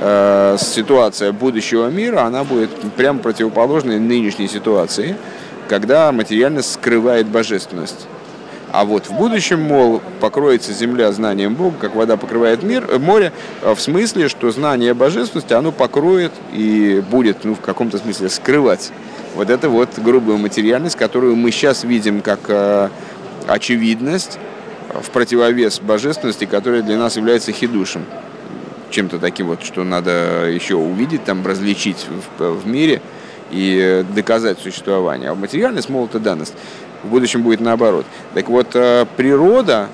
[0.00, 5.16] э, ситуация будущего мира, она будет прямо противоположной нынешней ситуации,
[5.68, 8.06] когда материальность скрывает божественность.
[8.72, 13.30] А вот в будущем, мол, покроется земля знанием Бога, как вода покрывает мир, э, море,
[13.60, 18.90] э, в смысле, что знание божественности, оно покроет и будет, ну, в каком-то смысле скрывать
[19.34, 22.88] вот это вот грубую материальность, которую мы сейчас видим как э,
[23.46, 24.38] очевидность
[24.88, 28.06] в противовес божественности, которая для нас является хидушем.
[28.88, 32.06] Чем-то таким вот, что надо еще увидеть, там, различить
[32.38, 33.02] в, в мире
[33.50, 35.28] и доказать существование.
[35.30, 36.54] А материальность, мол, это данность.
[37.02, 38.06] В будущем будет наоборот.
[38.34, 39.88] Так вот, э, природа,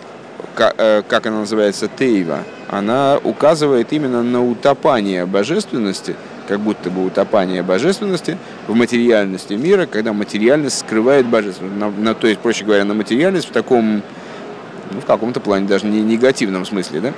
[0.57, 6.15] э, как она называется, тейва, она указывает именно на утопание божественности–
[6.49, 11.77] как будто бы утопание божественности в материальности мира, когда материальность скрывает божественность.
[11.77, 14.03] На, на, то есть, проще говоря, на материальность в таком,
[14.91, 17.13] ну, в каком-то плане, даже не негативном смысле, да?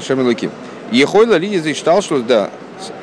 [0.00, 0.48] Шамилуки.
[0.92, 2.48] Ехойла ли зачитал, что да,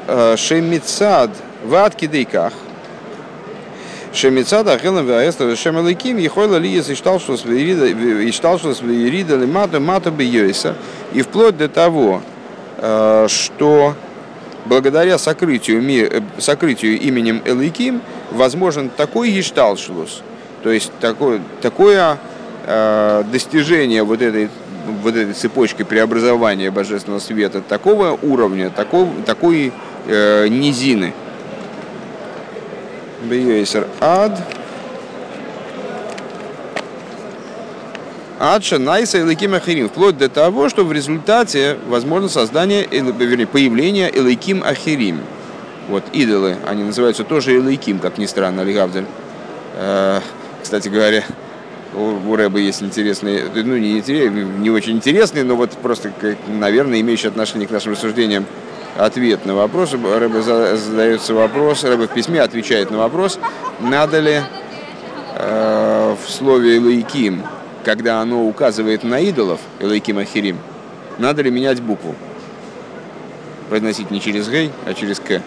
[0.08, 1.32] э, шемицад
[1.66, 2.54] в откидейках,
[4.14, 10.76] Шемицада Ахилам Ваэстер Шем Эликим Ехойла Ли считал, что считал, что Свирида Лимата Мата Бьёйса
[11.14, 12.22] и вплоть до того,
[12.78, 13.94] э, что
[14.66, 18.02] благодаря сокрытию, э, сокрытию именем Эликим
[18.32, 20.22] возможен такой гешталшлус,
[20.64, 22.18] то есть такое, такое
[22.66, 24.50] э, достижение вот этой
[25.02, 29.74] вот этой цепочки преобразования божественного света такого уровня, такого, такой
[30.08, 31.14] э, низины–
[33.24, 34.40] Бейсер ад.
[38.38, 39.88] Адша Найса и Лейким Ахирим.
[39.88, 45.22] Вплоть до того, что в результате возможно создание, вернее, появление Элейким Ахирим.
[45.88, 49.06] Вот идолы, они называются тоже Элейким, как ни странно, Алигавдель.
[49.76, 50.20] Э,
[50.62, 51.24] кстати говоря,
[51.94, 54.02] у Рэба есть интересные, ну не,
[54.60, 56.12] не очень интересные, но вот просто,
[56.48, 58.46] наверное, имеющие отношение к нашим рассуждениям
[58.96, 59.94] ответ на вопрос.
[59.94, 63.40] Рэбе задается вопрос, Рэбе в письме отвечает на вопрос,
[63.80, 64.42] надо ли
[65.36, 67.44] э, в слове «элайким»,
[67.84, 70.58] когда оно указывает на идолов, «элайким ахирим»,
[71.18, 72.16] надо ли менять букву.
[73.70, 75.42] произносить не через гей, а через к.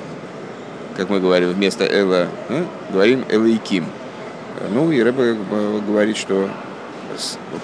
[0.96, 3.87] Как мы говорим, вместо эла э, говорим элейким.
[4.70, 5.37] Ну и Рэбе
[5.87, 6.48] говорит, что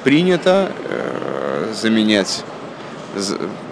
[0.05, 2.44] принято э, заменять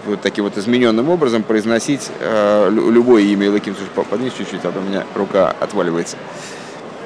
[0.07, 3.75] вот таким вот измененным образом произносить э, любое имя Элаким.
[3.77, 6.17] Слушай, поднись чуть-чуть, а то у меня рука отваливается.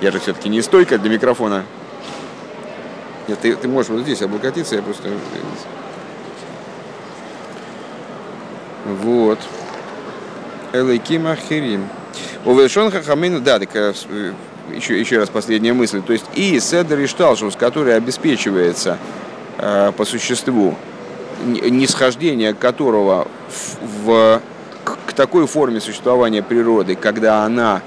[0.01, 1.64] Я же все-таки не стойка для микрофона.
[3.29, 5.09] Нет, ты, ты можешь вот здесь облокотиться, я просто...
[8.85, 9.38] Вот.
[10.72, 11.88] Элайким Ахирим.
[12.44, 13.70] Увешон Хахамин, да, так
[14.75, 16.03] еще, еще раз последняя мысль.
[16.03, 18.99] То есть и Седер и Шталшус, который обеспечивается
[19.59, 20.77] э, по существу,
[21.44, 24.42] нисхождение которого в, в,
[24.85, 27.83] к, к такой форме существования природы, когда она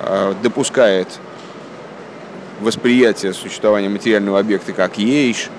[0.00, 1.08] э, допускает
[2.60, 5.50] восприятие существования материального объекта как ейш,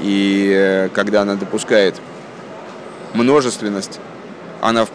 [0.00, 1.94] и э, когда она допускает
[3.14, 4.00] множественность,
[4.60, 4.86] она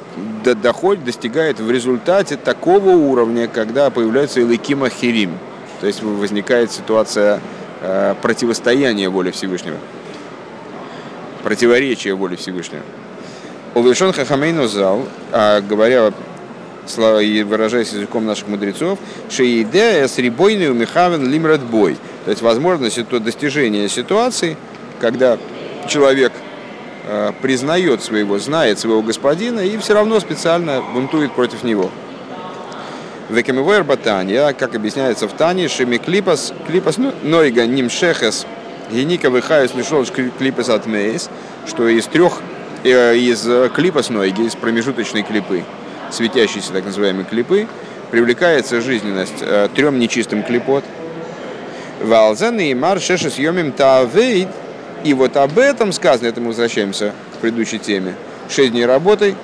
[0.43, 5.37] доходит, достигает в результате такого уровня, когда появляется Илыкима Хирим.
[5.79, 7.39] То есть возникает ситуация
[7.81, 9.77] э, противостояния воли Всевышнего,
[11.43, 12.83] противоречия воли Всевышнего.
[13.75, 16.11] Увешон Хахамейну зал, а говоря
[17.21, 21.97] и выражаясь языком наших мудрецов, шеидея с рибойный умихавен лимрат бой.
[22.25, 24.57] То есть возможность это достижение ситуации,
[24.99, 25.37] когда
[25.87, 26.33] человек
[27.07, 31.89] э, признает своего, знает своего господина и все равно специально бунтует против него.
[33.29, 38.45] Векамивер Батанья, как объясняется в Тане, Шеми Клипас, Клипас Нойга Нимшехес,
[38.93, 41.29] Геника Вихаюс Лишолш Клипас Атмейс,
[41.67, 42.41] что из трех,
[42.83, 45.63] э, из Клипас Нойги, из промежуточной клипы,
[46.11, 47.67] светящиеся так называемые клипы,
[48.11, 50.83] привлекается жизненность э, трем нечистым клипот.
[52.03, 54.49] Валзен и мар шешес йомим таавейд.
[55.03, 58.13] И вот об этом сказано, это мы возвращаемся к предыдущей теме.
[58.47, 59.35] Шесть дней работай,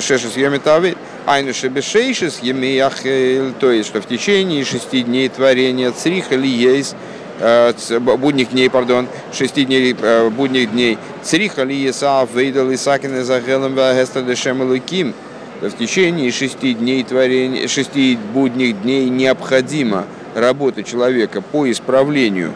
[0.00, 0.96] шешес йомим таавейд.
[1.26, 8.50] Айну шебешейшис емияхель, то есть, что в течение шести дней творения цриха есть, э, будних
[8.50, 14.62] дней, пардон, шести дней э, будних дней, цриха ли есав, вейдал исакин изахелем вагестер дешем
[14.62, 15.14] луким,
[15.60, 22.52] в течение шести дней творения, шести будних дней необходимо работа человека по исправлению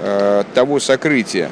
[0.00, 1.50] э, того сокрытия,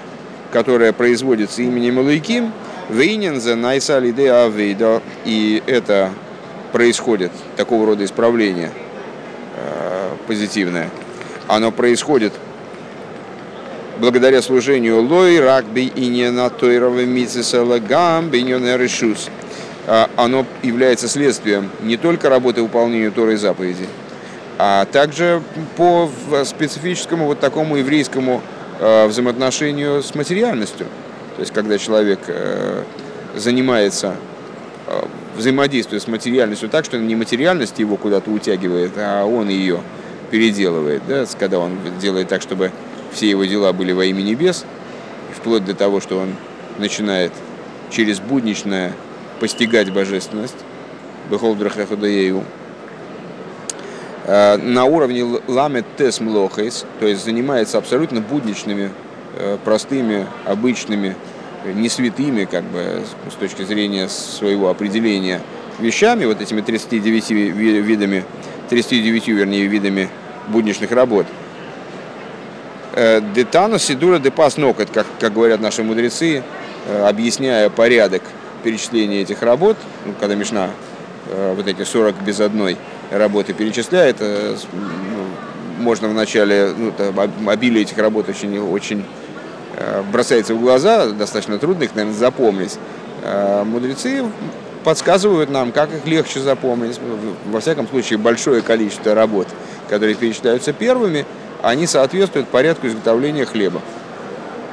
[0.53, 2.53] которое производится именем Илайким,
[2.89, 6.11] Вейнензе Найсали де Авейда, и это
[6.73, 8.71] происходит, такого рода исправление
[9.57, 10.91] э, позитивное,
[11.49, 12.33] оно происходит
[13.99, 19.29] благодаря служению Лой, Ракби и не на Тойрове Мицесалагам, Беньонеришус.
[19.87, 23.87] А, оно является следствием не только работы выполнения Торы и заповедей,
[24.59, 25.43] а также
[25.77, 26.11] по
[26.45, 28.43] специфическому вот такому еврейскому
[28.81, 30.87] а, взаимоотношению с материальностью.
[31.37, 32.83] То есть, когда человек э,
[33.35, 34.17] занимается
[34.87, 35.07] а,
[35.37, 39.81] взаимодействует с материальностью так, что не материальность его куда-то утягивает, а он ее
[40.31, 42.73] переделывает, да, когда он делает так, чтобы
[43.13, 44.65] все его дела были во имя небес,
[45.35, 46.35] вплоть до того, что он
[46.79, 47.33] начинает
[47.91, 48.93] через будничное
[49.41, 50.57] постигать божественность,
[51.31, 52.45] Бехолдрахаходаею,
[54.25, 58.91] э, на уровне ламет тес млохейс, то есть занимается абсолютно будничными,
[59.35, 61.17] э, простыми, обычными,
[61.75, 65.41] не святыми, как бы с точки зрения своего определения,
[65.79, 68.25] вещами, вот этими 39 видами,
[68.69, 70.09] 39, вернее, видами
[70.49, 71.27] будничных работ.
[72.97, 76.43] Э, Детана Сидура Депас Нокот, как, как говорят наши мудрецы,
[77.05, 78.23] объясняя порядок
[78.67, 80.71] перечисления этих работ, ну, когда Мишна
[81.29, 82.77] э, вот эти 40 без одной
[83.13, 86.93] работы перечисляет, э, ну, можно вначале, ну,
[87.49, 89.05] обилие этих работ очень, очень
[89.77, 92.79] э, бросается в глаза, достаточно трудно их, наверное, запомнить.
[93.65, 94.25] Мудрецы
[94.85, 97.01] подсказывают нам, как их легче запомнить.
[97.47, 99.49] Во всяком случае, большое количество работ,
[99.89, 101.25] которые перечисляются первыми,
[101.63, 103.81] они соответствуют порядку изготовления хлеба.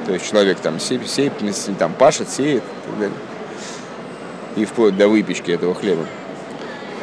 [0.06, 1.32] То есть человек там, сеет,
[1.78, 3.18] там пашет, сеет и так далее
[4.56, 6.06] и вплоть до выпечки этого хлеба.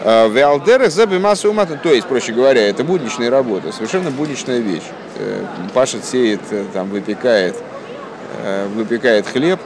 [0.03, 4.83] А, Веалдерах за массу то есть, проще говоря, это будничная работа, совершенно будничная вещь.
[5.17, 7.55] Э, пашет, сеет, э, там, выпекает,
[8.43, 9.59] э, выпекает хлеб,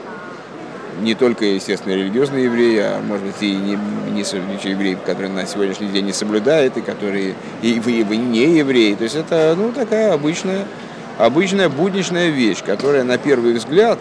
[1.00, 3.78] не только, естественно, религиозные евреи, а может быть и не,
[4.12, 8.94] не, евреи, которые на сегодняшний день не соблюдают, и которые и, и, и не евреи.
[8.94, 10.66] То есть это ну, такая обычная,
[11.18, 13.98] обычная будничная вещь, которая на первый взгляд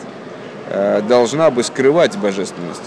[1.07, 2.81] должна бы скрывать божественность.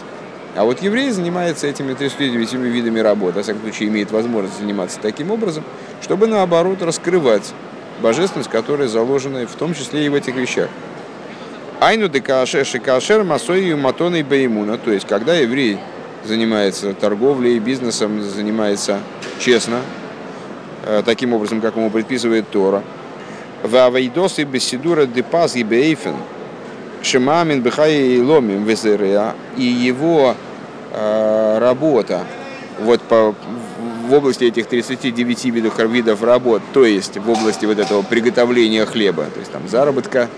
[0.56, 5.30] А вот еврей занимается этими 39 видами работы, во всяком случае имеет возможность заниматься таким
[5.30, 5.62] образом,
[6.02, 7.52] чтобы наоборот раскрывать
[8.00, 10.68] божественность, которая заложена в том числе и в этих вещах.
[11.80, 15.78] Айну де каашер шикаашер масой матоной беймуна, то есть когда еврей
[16.24, 18.98] занимается торговлей, бизнесом, занимается
[19.38, 19.80] честно,
[20.86, 22.82] э, таким образом, как ему предписывает Тора.
[23.62, 26.16] Вавайдосы беседура депаз и бейфен,
[27.02, 30.34] шимамин бихай и ломим везерея, и его
[30.92, 32.24] э, работа
[32.80, 33.36] вот по,
[34.08, 39.26] в области этих 39 видов, видов работ, то есть в области вот этого приготовления хлеба,
[39.32, 40.28] то есть там заработка,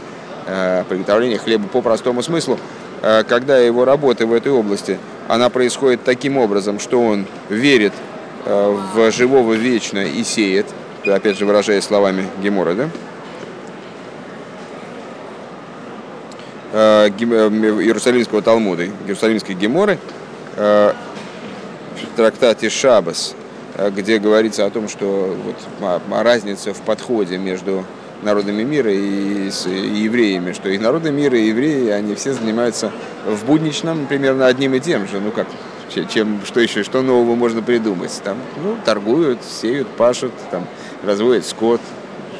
[0.88, 2.58] приготовления хлеба по простому смыслу,
[3.02, 4.98] э, когда его работа в этой области,
[5.28, 7.92] она происходит таким образом, что он верит
[8.44, 10.66] э, в живого вечно и сеет,
[11.06, 12.88] опять же выражая словами Гемора, да?
[16.72, 19.98] Э, э, Иерусалимского Талмуда, Иерусалимской Геморы,
[20.56, 20.92] э,
[21.96, 23.34] в трактате Шабас,
[23.90, 27.84] где говорится о том, что вот разница в подходе между
[28.22, 32.90] народами мира и, с, евреями, что и народы мира, и евреи, они все занимаются
[33.26, 35.20] в будничном примерно одним и тем же.
[35.20, 35.46] Ну как,
[36.08, 38.20] чем, что еще, что нового можно придумать?
[38.22, 40.66] Там, ну, торгуют, сеют, пашут, там,
[41.02, 41.80] разводят скот,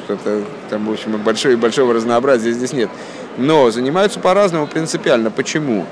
[0.05, 2.89] что-то там, в общем, большое, большого разнообразия здесь нет.
[3.37, 5.31] Но занимаются по-разному принципиально.
[5.31, 5.85] Почему?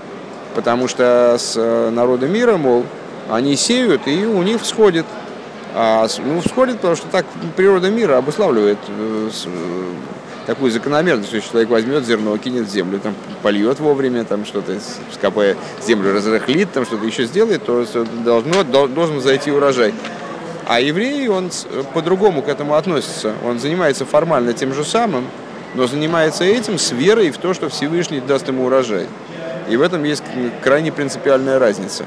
[0.56, 2.86] Потому что с э, народом мира, мол,
[3.30, 5.06] они сеют, и у них всходит.
[5.82, 7.26] А, ну, всходит, потому что так
[7.56, 9.50] природа мира обуславливает э, э,
[10.46, 14.78] такую закономерность, что человек возьмет зерно, кинет в землю, там, польет вовремя, там что-то,
[15.14, 17.86] скопая землю, разрыхлит, там что-то еще сделает, то
[18.26, 19.94] должно, должен зайти урожай.
[20.68, 21.50] А еврей, он
[21.94, 23.34] по-другому к этому относится.
[23.46, 25.30] Он занимается формально тем же самым,
[25.76, 29.08] но занимается этим с верой в то, что Всевышний даст ему урожай.
[29.70, 30.24] И в этом есть
[30.62, 32.04] крайне принципиальная разница.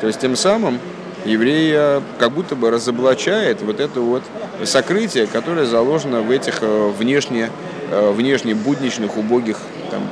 [0.00, 0.80] То есть тем самым
[1.24, 4.22] еврея как будто бы разоблачает вот это вот
[4.64, 7.50] сокрытие, которое заложено в этих э, внешне,
[7.90, 9.58] э, внешне будничных, убогих,
[9.90, 10.08] там,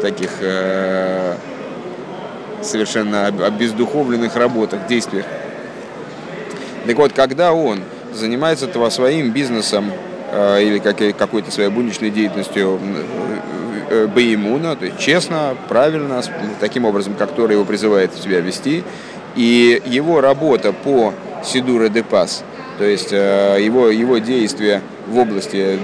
[0.00, 1.36] таких э,
[2.62, 5.26] совершенно обездуховленных работах, действиях.
[6.86, 7.80] Так вот, когда он
[8.12, 9.90] занимается своим бизнесом,
[10.36, 10.78] Э, или
[11.12, 13.04] какой-то своей будничной деятельностью э,
[13.90, 16.22] э, Баимуна, то есть честно, правильно,
[16.58, 18.82] таким образом, как Тора его призывает себя вести.
[19.36, 21.12] И его работа по
[21.44, 22.44] Сидура де Пас,
[22.78, 25.78] то есть его, его действия в области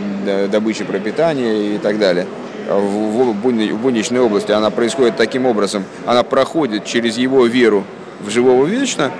[0.51, 2.27] добычи пропитания и так далее,
[2.69, 7.85] в будничной области, она происходит таким образом, она проходит через его веру
[8.21, 9.11] в живого вечно,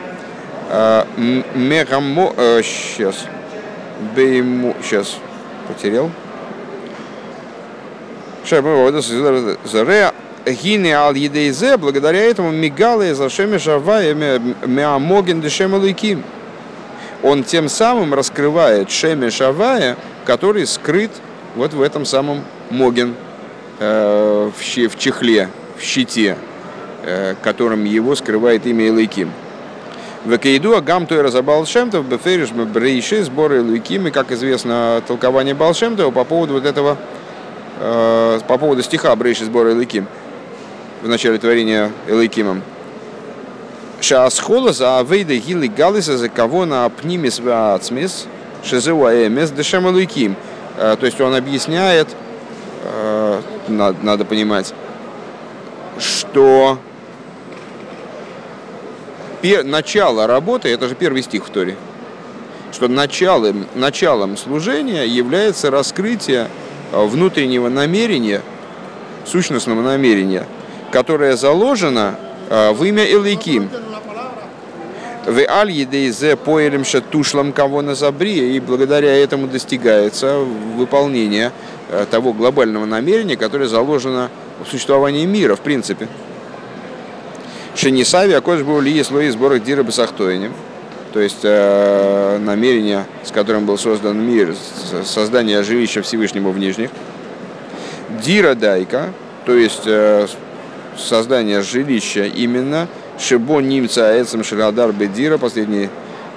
[1.55, 2.33] Мегамо...
[2.63, 3.27] Сейчас.
[4.15, 4.75] Бейму...
[4.83, 5.17] Сейчас,
[5.67, 6.11] потерял.
[9.65, 10.13] Заре
[10.53, 16.25] гине ал едейзе, благодаря этому мигалы за шеми шавая меамоген дешем луйким.
[17.23, 21.11] Он тем самым раскрывает шеми шавая, который скрыт
[21.55, 23.15] вот в этом самом моген,
[23.79, 25.49] э, в чехле,
[25.79, 26.37] в щите,
[27.03, 29.31] э, которым его скрывает имя Илайким.
[30.25, 36.55] Векейду Агам Тойра за Балшемтов, Бефериш Брейши, сборы Луикимы, как известно, толкование Балшемтова по поводу
[36.55, 36.99] вот этого,
[37.81, 40.07] э, по поводу стиха Брейши, сборы Луиким
[41.03, 42.63] в начале творения Элайкимом.
[44.01, 48.27] Шаасхола за авейда гилы галиса за кого на апнимис ваацмис
[48.65, 50.37] шезеуаэмес дешем Элайким.
[50.77, 52.09] Э, то есть он объясняет,
[52.85, 54.75] э, надо, понимать,
[55.99, 56.79] что
[59.43, 61.77] начало работы, это же первый стих в Торе,
[62.73, 66.49] что началом, началом служения является раскрытие
[66.93, 68.43] э, внутреннего намерения,
[69.27, 70.47] сущностного намерения,
[70.91, 72.17] которое заложено
[72.49, 73.71] э, в имя Элейким.
[75.27, 81.53] В аль едейзе поэлем тушлам кого на забрие, и благодаря этому достигается выполнение
[81.91, 84.31] э, того глобального намерения, которое заложено
[84.65, 86.09] в существовании мира, в принципе.
[87.77, 90.53] Шенисави, а кодж был ли слои сборах Дира Басахтоинем.
[91.13, 94.55] То есть э, намерение, с которым был создан мир,
[95.05, 96.91] создание жилища Всевышнему в Нижних.
[98.23, 99.13] Дира Дайка,
[99.45, 99.83] то есть
[101.01, 102.89] создание жилища именно
[103.19, 105.91] Шибо Нимца Эцем Ширадар Бедира, последние,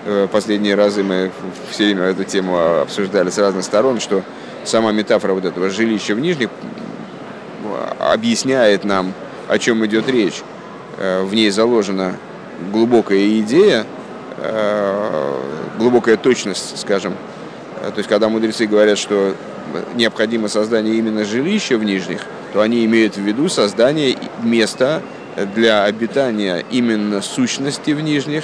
[0.05, 1.32] э, последние разы мы
[1.70, 4.24] все время эту тему обсуждали с разных сторон, что
[4.66, 6.49] сама метафора вот этого жилища в Нижних
[7.99, 9.14] объясняет нам,
[9.47, 10.41] о чем идет речь.
[10.97, 12.18] Э, в ней заложена
[12.72, 13.86] глубокая идея,
[14.38, 15.34] э,
[15.78, 17.16] глубокая точность, скажем.
[17.82, 19.36] То есть, когда мудрецы говорят, что
[19.95, 22.22] необходимо создание именно жилища в нижних,
[22.54, 25.01] то они имеют в виду создание места
[25.56, 28.43] для обитания именно сущности в нижних,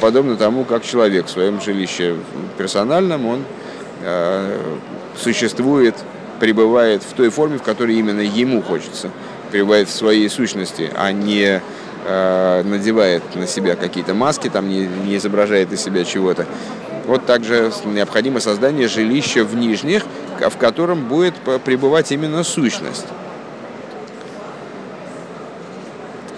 [0.00, 2.16] подобно тому, как человек в своем жилище
[2.56, 3.44] персональном, он
[5.16, 5.94] существует,
[6.40, 9.10] пребывает в той форме, в которой именно ему хочется,
[9.50, 11.62] пребывает в своей сущности, а не
[12.06, 16.46] э, надевает на себя какие-то маски, там не, не изображает из себя чего-то.
[17.06, 20.04] Вот также необходимо создание жилища в нижних,
[20.40, 21.34] в котором будет
[21.64, 23.06] пребывать именно сущность.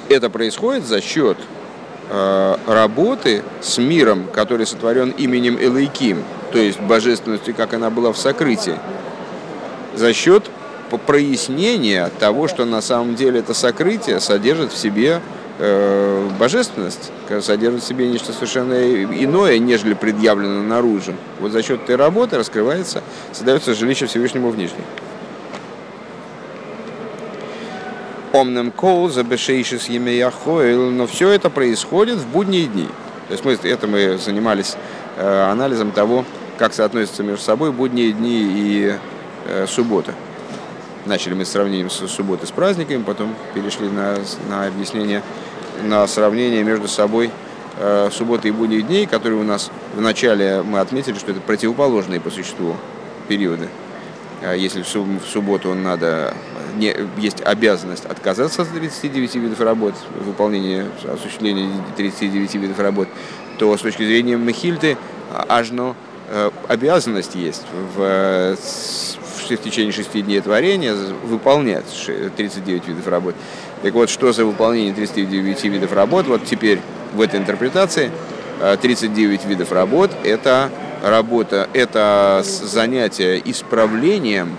[0.08, 1.36] Это происходит за счет
[2.10, 8.18] э, работы с миром, который сотворен именем Элейким, то есть божественностью, как она была в
[8.18, 8.76] сокрытии,
[9.94, 10.50] за счет
[11.06, 15.20] прояснения того, что на самом деле это сокрытие содержит в себе
[15.58, 21.14] э, божественность, содержит в себе нечто совершенно иное, нежели предъявлено наружу.
[21.40, 23.02] Вот за счет этой работы раскрывается,
[23.32, 24.84] создается жилище Всевышнему в Нижнем.
[28.36, 32.86] Омнем кол за бешейшис емеяхоил, но все это происходит в будние дни.
[33.28, 34.76] То есть мы, это мы занимались
[35.16, 36.26] э, анализом того,
[36.58, 38.94] как соотносятся между собой будние дни и
[39.46, 40.12] э, суббота.
[41.06, 44.18] Начали мы с сравнением с субботы с праздниками, потом перешли на,
[44.50, 45.22] на объяснение,
[45.84, 47.30] на сравнение между собой
[47.78, 52.20] э, субботы и будние дней, которые у нас в начале мы отметили, что это противоположные
[52.20, 52.76] по существу
[53.28, 53.70] периоды.
[54.42, 54.86] А если в
[55.26, 56.34] субботу надо,
[56.76, 63.08] не, есть обязанность отказаться от 39 видов работ, выполнения, осуществления 39 видов работ,
[63.58, 64.98] то с точки зрения Мехильты,
[65.48, 65.96] ажно
[66.28, 67.62] э, обязанность есть
[67.96, 71.86] в, в течение шести дней творения выполнять
[72.36, 73.34] 39 видов работ.
[73.82, 76.26] Так вот, что за выполнение 39 видов работ?
[76.26, 76.80] Вот теперь
[77.14, 78.10] в этой интерпретации
[78.82, 80.70] 39 э, видов работ– это
[81.02, 84.56] работа, это занятие исправлением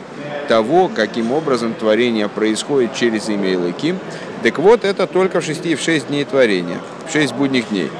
[0.48, 4.00] того, каким образом творение происходит через имя Илыким.
[4.44, 6.78] Так вот, это только в 6, в 6 дней творения,
[7.08, 7.92] в 6 будних дней.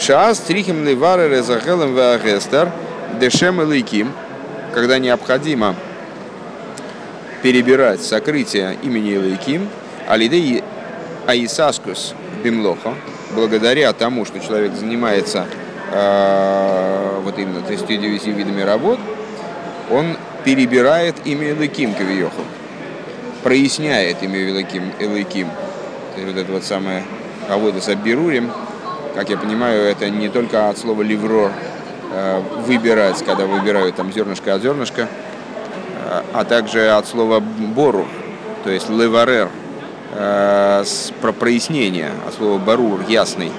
[0.00, 2.70] Шаас трихим ливары резахелем веагестер
[3.20, 4.12] дешем Илыким,
[4.74, 5.74] когда необходимо
[7.42, 9.68] перебирать сокрытие имени Илыким,
[10.08, 10.62] алидей
[11.26, 12.94] аисаскус бимлохо,
[13.34, 15.46] благодаря тому, что человек занимается
[15.92, 18.98] вот именно 39 видами работ,
[19.90, 22.42] он перебирает имя Элыким Кавиоху,
[23.42, 25.48] проясняет имя Элыким, Элыким.
[26.16, 27.04] Вот это вот самое
[27.48, 28.50] Авода с Аббирурим,
[29.14, 31.52] как я понимаю, это не только от слова ливрор,
[32.12, 38.06] э, выбирать, когда выбирают там зернышко от зернышка, э, а также от слова бору,
[38.64, 39.50] то есть леварер,
[40.12, 40.84] э,
[41.20, 43.52] про прояснение, от слова барур, ясный.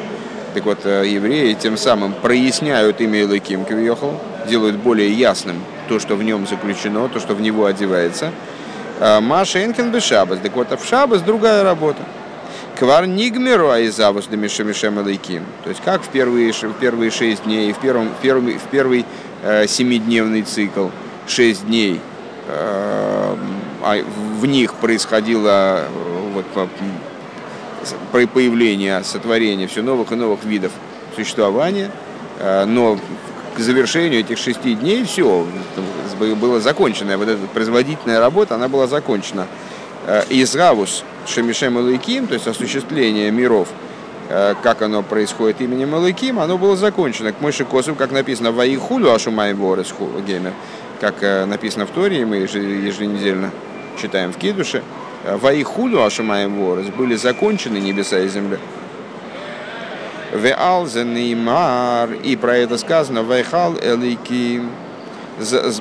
[0.53, 5.57] Так вот, евреи тем самым проясняют имя Элыким Кавиохал, делают более ясным
[5.89, 8.31] то, что в нем заключено, то, что в него одевается.
[8.99, 10.39] Маша Энкен Бешабас.
[10.39, 12.03] Так вот, а в Шабас другая работа.
[12.79, 15.45] Квар нигмеру айзавус да мишемишем элейким.
[15.63, 19.05] То есть как в первые, в первые шесть дней, в, первом, в первый, в первый
[19.43, 20.87] э, семидневный цикл,
[21.27, 22.01] шесть дней,
[22.47, 23.35] э,
[23.83, 24.03] а
[24.39, 25.87] в них происходило э,
[26.33, 26.45] вот,
[28.11, 30.71] появление, сотворение все новых и новых видов
[31.15, 31.91] существования,
[32.39, 32.99] э, но
[33.55, 35.45] к завершению этих шести дней все
[36.39, 37.17] было закончено.
[37.17, 39.47] Вот эта производительная работа, она была закончена.
[40.05, 43.67] Э, Изравус Шемишем Элайким, то есть осуществление миров,
[44.29, 47.31] э, как оно происходит именем Элайким, оно было закончено.
[47.31, 49.93] К Мойши Косу, как написано, Ваихулю Ашумай Борис
[50.25, 50.53] Геймер,
[50.99, 53.51] как написано в Торе, мы еженедельно
[54.01, 54.81] читаем в Кидуше,
[55.23, 58.57] Ваихулю Ашумай Борис были закончены небеса и земля.
[60.33, 64.69] Веалзенеймар, и про это сказано, Вайхал Элейким,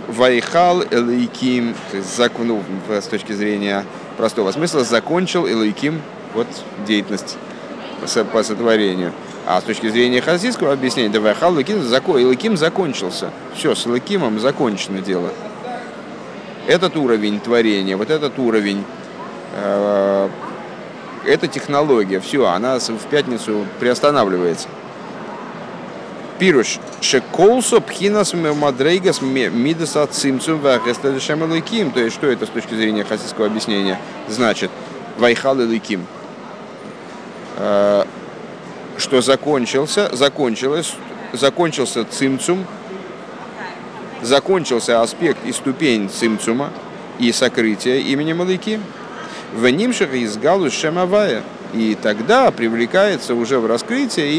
[0.09, 3.85] Вайхал Элейким, то есть ну, с точки зрения
[4.17, 6.03] простого смысла, закончил Элейким
[6.35, 6.47] вот
[6.87, 7.37] деятельность
[8.33, 9.13] по сотворению.
[9.45, 13.31] А с точки зрения хасидского объяснения, да Вайхал Элейким, закон, Элейким закончился.
[13.57, 15.31] Все, с Элейкимом закончено дело.
[16.67, 19.02] Этот уровень творения, вот этот уровень э,
[21.25, 24.69] эта технология, все, она в пятницу приостанавливается.
[26.39, 31.41] Пируш, шеколсо пхинас мадрейгас мидаса цимцум вахестадешем
[31.93, 33.99] То есть, что это с точки зрения хасидского объяснения
[34.29, 34.71] значит?
[35.19, 36.05] Вайхал ликим.
[37.59, 38.05] Э,
[38.97, 40.95] что закончился, закончилось,
[41.33, 42.67] закончился цимцум,
[44.23, 46.71] закончился аспект и ступень цимцума
[47.19, 48.81] и сокрытия имени Малыки
[49.55, 51.43] в нимших из галу шемавая.
[51.73, 54.35] И тогда привлекается уже в раскрытие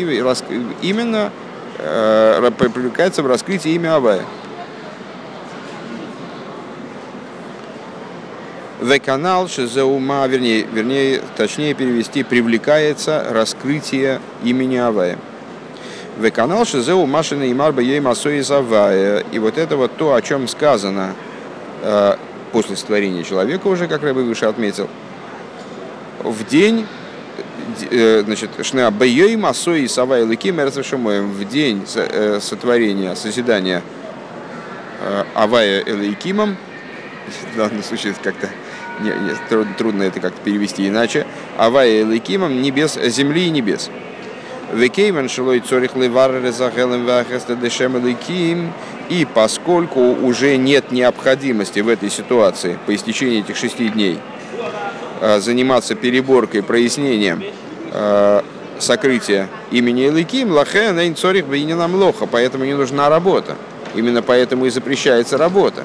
[0.82, 1.32] именно
[1.80, 4.22] э, привлекается в раскрытие имя Авая.
[8.80, 15.18] В канал Шизаума, вернее, вернее, точнее перевести, привлекается раскрытие имени Авая.
[16.18, 19.24] В канал Шизеу Машина и Марба Ей Масои Завая.
[19.32, 21.16] И вот это вот то, о чем сказано
[21.82, 22.18] э,
[22.54, 24.88] после сотворения человека уже, как Рэбби выше отметил,
[26.20, 26.86] в день
[27.90, 31.86] значит, шнеа бейой масой и сава и лыким в день
[32.40, 33.82] сотворения, созидания
[35.34, 36.56] Авая Элейкимом,
[37.54, 38.50] в данном случае как-то
[39.02, 41.26] не, не, трудно это как-то перевести иначе,
[41.58, 43.90] Авая Элейкимом небес, земли и небес.
[44.72, 48.74] Векейвен шелой цорих левар резахелем вахеста дешем Элейким,
[49.10, 54.20] и поскольку уже нет необходимости в этой ситуации по истечении этих шести дней
[55.22, 57.44] э, заниматься переборкой, прояснением
[57.92, 58.42] э,
[58.80, 63.56] сокрытия имени Эликим, лахен эйн цорих нам лоха, поэтому не нужна работа.
[63.96, 65.84] Именно поэтому и запрещается работа.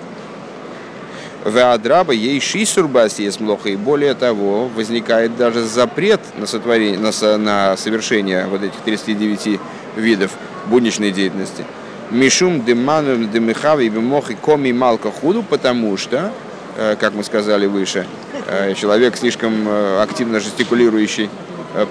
[1.44, 3.68] Веадраба ей шисурбас есть млоха.
[3.68, 9.60] И более того, возникает даже запрет на, сотворение, на, на совершение вот этих 39
[9.96, 10.30] видов
[10.66, 11.64] будничной деятельности–
[12.10, 16.32] Мишум деману демихави бимохи коми малка худу, потому что,
[16.78, 18.06] э, как мы сказали выше,
[18.46, 21.28] э, человек слишком э, активно жестикулирующий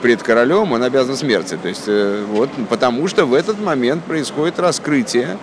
[0.02, 1.56] пред королем, он обязан смерти.
[1.62, 1.88] То есть,
[2.30, 5.38] вот, потому что в этот момент происходит раскрытие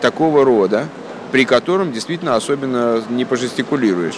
[0.00, 0.86] такого рода,
[1.32, 4.14] при котором действительно особенно не пожестикулируешь.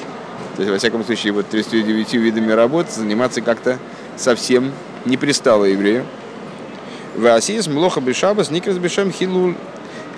[0.57, 3.79] То есть, во всяком случае, вот 39 видами работы заниматься как-то
[4.17, 4.73] совсем
[5.07, 6.05] не пристало еврею.
[7.17, 9.55] Васис млоха бешабас никрес бешем хилуль.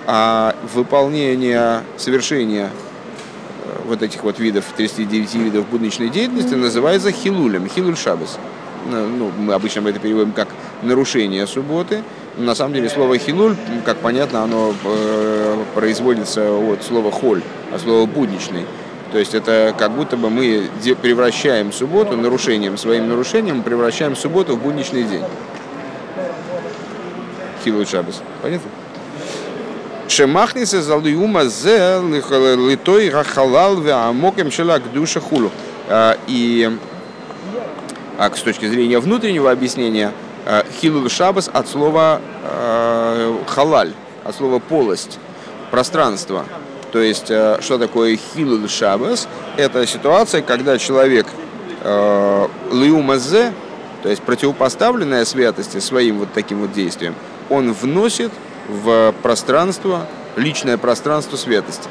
[0.05, 2.69] А выполнение, совершение
[3.63, 8.39] э, вот этих вот видов, 39 видов будничной деятельности называется хилулем, хилуль шабас.
[8.89, 10.47] Ну, мы обычно это переводим как
[10.81, 12.01] нарушение субботы.
[12.37, 18.05] На самом деле слово хилуль, как понятно, оно э, производится от слова холь, от слова
[18.07, 18.65] будничный.
[19.11, 20.69] То есть это как будто бы мы
[21.01, 25.23] превращаем субботу нарушением, своим нарушением превращаем субботу в будничный день.
[27.63, 28.21] Хилу Шабас.
[28.41, 28.69] Понятно?
[30.09, 35.51] Шемахниса залуюма зе литой рахалал веамокем шелак душа хулу.
[35.87, 36.69] А, и
[38.17, 40.11] а с точки зрения внутреннего объяснения,
[40.45, 43.93] а, хилул шабас от слова а, халаль,
[44.23, 45.19] от слова полость,
[45.69, 46.43] пространство.
[46.91, 49.27] То есть, что такое хилул шабас?
[49.57, 51.27] Это ситуация, когда человек
[52.73, 53.53] лиумазе,
[54.01, 57.13] то есть противопоставленная святости своим вот таким вот действием,
[57.49, 58.31] он вносит
[58.67, 61.89] в пространство, личное пространство святости.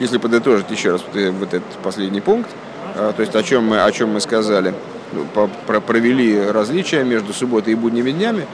[0.00, 2.50] Если подытожить еще раз вот, вот этот последний пункт,
[2.94, 4.74] а, то есть о чем мы, о чем мы сказали,
[5.12, 5.24] ну,
[5.66, 8.46] про, провели различия между субботой и будними днями.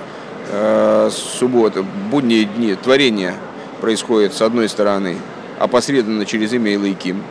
[0.50, 3.34] А, суббота, будние дни, творение
[3.80, 5.16] происходит с одной стороны
[5.58, 7.22] опосредованно через имя Илайким.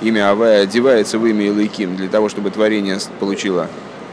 [0.00, 3.68] Имя Авая одевается в имя Илайким для того, чтобы творение получило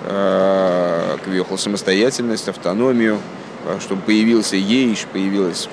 [0.05, 3.19] Э, квехал самостоятельность, автономию,
[3.65, 5.69] э, чтобы появился ейш, появилась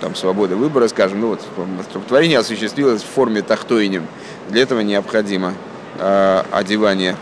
[0.00, 4.06] там свобода выбора, скажем, ну вот, творение осуществилось в форме тахтойнем.
[4.48, 5.52] Для этого необходимо
[5.98, 7.16] э, одевание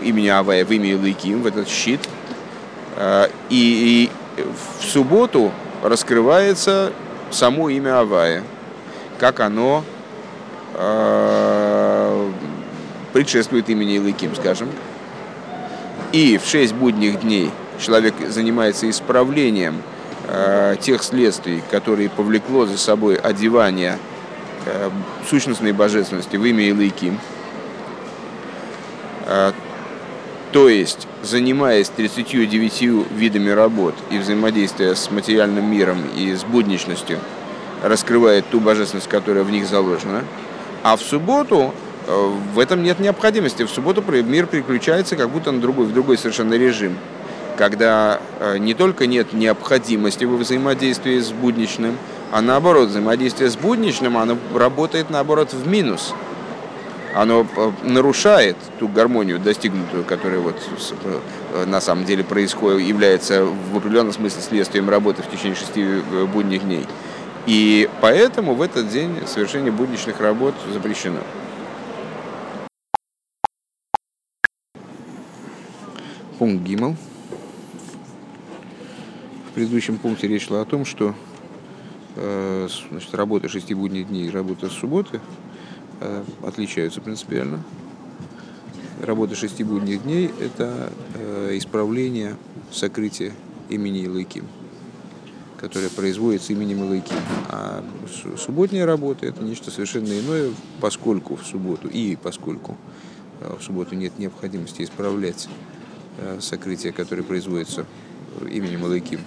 [0.00, 2.00] имени Авая в имя Илыким, в этот щит.
[2.96, 4.08] Э, и,
[4.38, 5.52] и в субботу
[5.82, 6.92] раскрывается
[7.30, 8.42] само имя Авая,
[9.18, 9.84] как оно
[10.74, 11.21] э,
[13.12, 14.68] предшествует имени Илыким, скажем.
[16.12, 17.50] И в шесть будних дней
[17.80, 19.82] человек занимается исправлением
[20.28, 23.98] э, тех следствий, которые повлекло за собой одевание
[24.66, 24.90] э,
[25.28, 27.18] сущностной божественности в имя Илыким.
[29.26, 29.52] Э,
[30.52, 32.82] то есть, занимаясь 39
[33.12, 37.18] видами работ и взаимодействия с материальным миром и с будничностью,
[37.82, 40.24] раскрывает ту божественность, которая в них заложена.
[40.82, 41.72] А в субботу
[42.06, 43.62] в этом нет необходимости.
[43.62, 46.96] В субботу мир переключается как будто на другой, в другой совершенно режим,
[47.56, 51.96] когда э, не только нет необходимости во взаимодействии с будничным,
[52.30, 56.14] а наоборот, взаимодействие с будничным, оно работает наоборот в минус.
[57.14, 60.56] Оно э, нарушает ту гармонию, достигнутую, которая вот
[61.66, 65.84] на самом деле происходит, является в определенном смысле следствием работы в течение шести
[66.32, 66.86] будних дней.
[67.46, 71.18] И поэтому в этот день совершение будничных работ запрещено.
[76.42, 76.96] Пункт Гимл.
[79.46, 81.14] В предыдущем пункте речь шла о том, что
[82.16, 85.20] э, значит, работа шести будних дней и работа с субботы
[86.00, 87.62] э, отличаются принципиально.
[89.02, 92.34] Работа шести будних дней– это э, исправление
[92.72, 93.30] сокрытия
[93.68, 94.46] имени Илайким,
[95.58, 97.18] которое производится именем Илайким.
[97.50, 97.84] А
[98.36, 102.76] субботняя работа– это нечто совершенно иное, поскольку в субботу и поскольку
[103.38, 105.48] в субботу нет необходимости исправлять
[106.40, 107.86] сокрытие, которое производится
[108.50, 109.20] именем Илыким,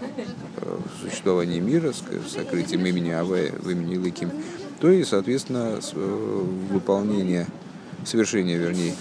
[0.58, 1.94] э, существование мира,
[2.28, 4.32] сокрытием имени Аве в имени Илыким,
[4.80, 7.48] то и, соответственно, э, выполнение,
[8.04, 8.96] совершение, вернее,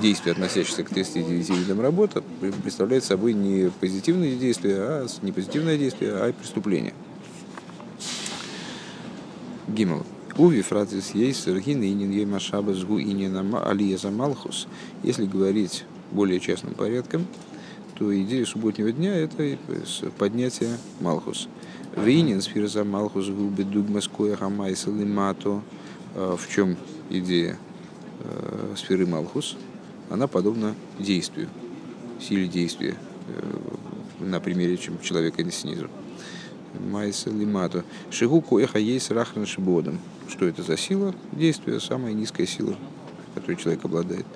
[0.00, 2.22] действие, относящееся к 39 видам работы,
[2.62, 6.94] представляет собой не позитивные действия, а не позитивное действие, а преступление.
[9.66, 10.04] Гимл.
[10.36, 14.68] Уви фразис есть сергин и нин машаба сгу и алия замалхус.
[15.02, 17.26] Если говорить более частным порядком,
[17.98, 19.58] то идея субботнего дня– это
[20.18, 21.48] поднятие Малхус.
[21.96, 25.62] Винин сфера за Малхус губи дугма скоя хамайса лимато.
[26.14, 26.76] А в чем
[27.10, 27.58] идея
[28.20, 29.56] э, сферы Малхус?
[30.10, 31.48] Она подобна действию,
[32.20, 32.94] силе действия
[33.28, 35.88] э, на примере чем человека снизу.
[36.90, 37.84] Майса лимато.
[38.10, 39.98] Шигу коеха есть рахран шибодом.
[40.28, 41.14] Что это за сила?
[41.32, 42.76] Действие, самая низкая сила,
[43.40, 44.26] которой человек обладает.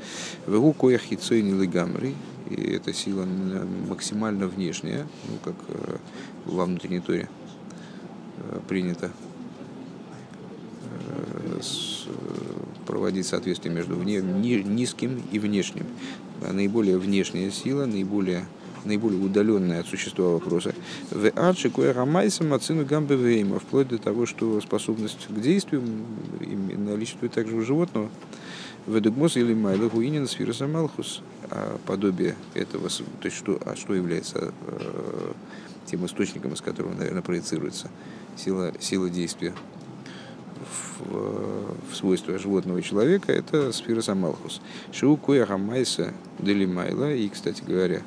[0.46, 2.14] Вегу коях хицойни лигамри
[2.50, 3.26] и эта сила
[3.88, 5.96] максимально внешняя, ну, как э,
[6.46, 7.28] во внутренней торе
[8.38, 9.10] э, принято
[11.08, 11.60] э,
[12.86, 15.86] проводить соответствие между вне, низким и внешним.
[16.52, 18.46] Наиболее внешняя сила, наиболее
[18.84, 20.74] наиболее удаленная от существа вопроса.
[21.10, 25.82] В адши рамайса мацину гамбе вейма, вплоть до того, что способность к действию
[26.76, 28.10] наличествует также у животного.
[28.86, 31.22] Ведугмос или майла гуинин сфируса малхус.
[31.50, 35.32] А подобие этого, то есть что, а что является э,
[35.86, 37.90] тем источником, из которого, наверное, проецируется
[38.36, 39.52] сила, сила действия
[40.98, 44.60] в, в свойства животного человека, это сфера самалхус.
[44.92, 48.02] Шиу куя хамайса дели майла, и, кстати говоря,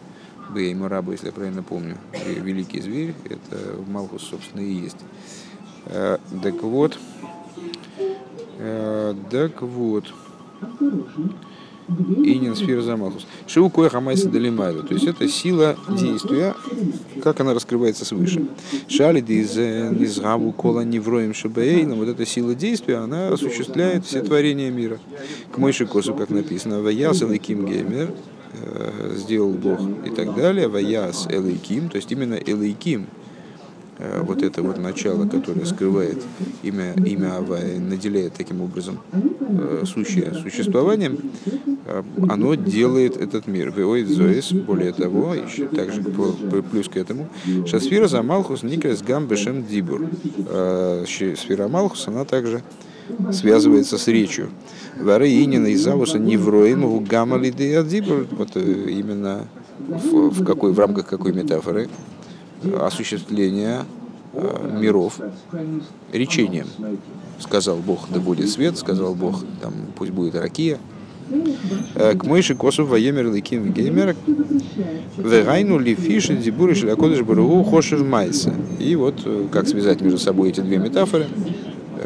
[0.49, 1.97] Бейма раба, если я правильно помню,
[2.37, 4.97] великий зверь, это Малхус, собственно, и есть.
[5.85, 6.99] Э, так вот,
[8.59, 10.13] э, так вот,
[11.87, 13.27] Инин сфера замалхус.
[13.45, 14.81] Шиу кое хамайса далимайла.
[14.81, 16.55] То есть это сила действия,
[17.23, 18.47] как она раскрывается свыше.
[18.87, 21.93] Шали из гаву кола невроем шабаэйна.
[21.95, 24.99] Вот эта сила действия, она осуществляет все творения мира.
[25.51, 28.11] К мойши косу, как написано, ваяс элайким геймер,
[28.53, 30.67] э, сделал Бог и так далее.
[30.67, 33.05] Ваяс элайким, то есть именно элайким,
[34.23, 36.21] вот это вот начало, которое скрывает
[36.63, 41.17] имя, имя Авая, наделяет таким образом э, сущее существованием,
[41.85, 43.71] э, оно делает этот мир.
[43.71, 47.29] Веоид Зоис, более того, еще также плюс к этому,
[47.65, 50.09] Шасфира за Малхус Никрес Гамбешем Дибур.
[51.05, 52.63] Сфера Малхус, она также
[53.31, 54.49] связывается с речью.
[54.99, 58.27] Вары Инина и Завуса Невроим Гамали Дибур.
[58.31, 59.47] Вот именно
[59.79, 61.87] в, в, какой, в рамках какой метафоры
[62.79, 63.85] осуществления
[64.33, 65.19] э, миров
[66.11, 66.67] речением.
[67.39, 70.79] Сказал Бог, да будет свет, сказал Бог, там, пусть будет ракия.
[71.95, 74.15] Э, к мыши косов воемер ликим геймер
[75.17, 78.53] вегайну ли фиши дибуры шелякодыш баругу хошер майса.
[78.79, 81.27] И вот э, как связать между собой эти две метафоры,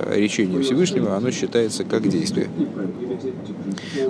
[0.09, 2.47] речение Всевышнего, оно считается как действие.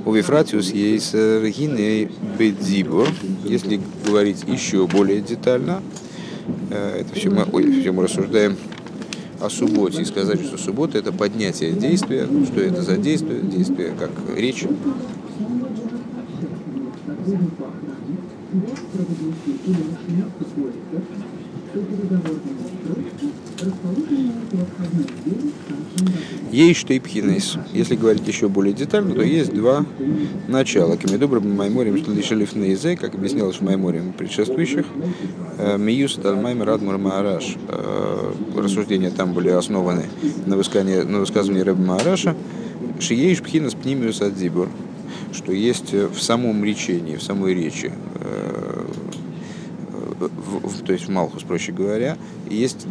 [0.05, 3.07] У Вифратиус есть регины бедзибор,
[3.43, 5.81] если говорить еще более детально,
[6.69, 8.57] это все мы, ой, все мы рассуждаем
[9.39, 10.01] о субботе.
[10.01, 14.65] И сказать, что суббота это поднятие действия, что это за действие, действие как речь.
[26.73, 27.57] Штейпхинес.
[27.73, 29.85] Если говорить еще более детально, то есть два
[30.47, 30.95] начала.
[30.95, 34.85] Камедобра Майморим Шлишелиф Нейзе, как объяснялось в Майморим предшествующих,
[35.57, 37.55] э, Миюс Дальмайм Радмур Маараш.
[37.67, 40.05] Э, рассуждения там были основаны
[40.45, 42.35] на высказывании, на высказывании Рэба Маараша.
[42.99, 44.69] Шиеиш Пхинас Пнимиус Адзибур
[45.31, 48.68] что есть в самом речении, в самой речи э,
[50.19, 52.17] в, то есть в Малхус, проще говоря,
[52.49, 52.85] есть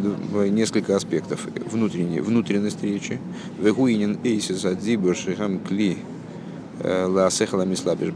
[0.49, 1.47] несколько аспектов.
[1.71, 3.19] Внутренний, внутренность речи.
[3.59, 5.97] Вегуинин эйсис адзибур шихам кли
[6.79, 8.13] э, лаасехала мислабиш.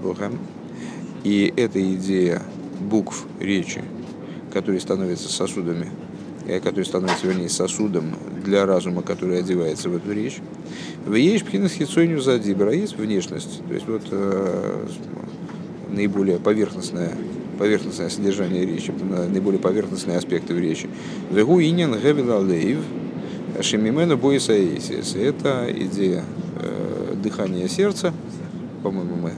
[1.24, 2.42] И эта идея
[2.80, 3.84] букв речи,
[4.52, 5.90] которые становятся сосудами,
[6.48, 10.40] э, которые становятся, вернее, сосудом для разума, который одевается в эту речь.
[11.06, 13.62] В есть пхинас хитсойню задибра, есть внешность.
[13.68, 14.88] То есть вот э,
[15.90, 17.16] наиболее поверхностная
[17.54, 20.90] поверхностное содержание речи, наиболее поверхностные аспекты в речи.
[21.32, 22.80] Вегу инин гевилалейв
[23.62, 25.16] шемимену боисаисис.
[25.16, 26.24] Это идея
[26.60, 28.14] э, дыхания сердца.
[28.82, 29.34] По-моему, мы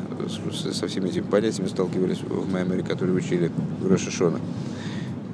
[0.51, 4.39] со всеми этими понятиями сталкивались в Маймере, которые учили в Рошишона.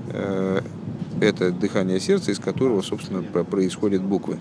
[0.09, 0.61] Э,
[1.21, 4.37] это дыхание сердца, из которого, собственно, происходят буквы.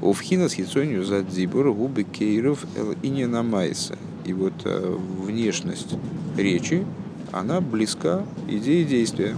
[0.00, 3.98] Увхина с хитсонью за дзибур губы кейров эл ининамайса.
[4.24, 5.94] И вот э, внешность
[6.36, 6.84] речи,
[7.32, 9.34] она близка идее действия.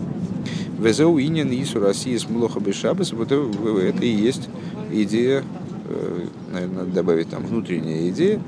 [0.78, 4.48] Везеу инин Ису России с Млоха Бешабас, вот это и есть
[4.92, 5.42] идея
[6.52, 8.40] наверное, надо добавить там внутренняя идея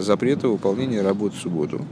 [0.00, 1.84] запрета выполнения работы в субботу.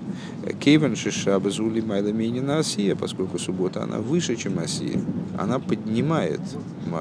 [0.60, 5.00] Кейвен Шишаба Зули Майла на Осия, поскольку суббота она выше, чем Осия,
[5.36, 6.40] она поднимает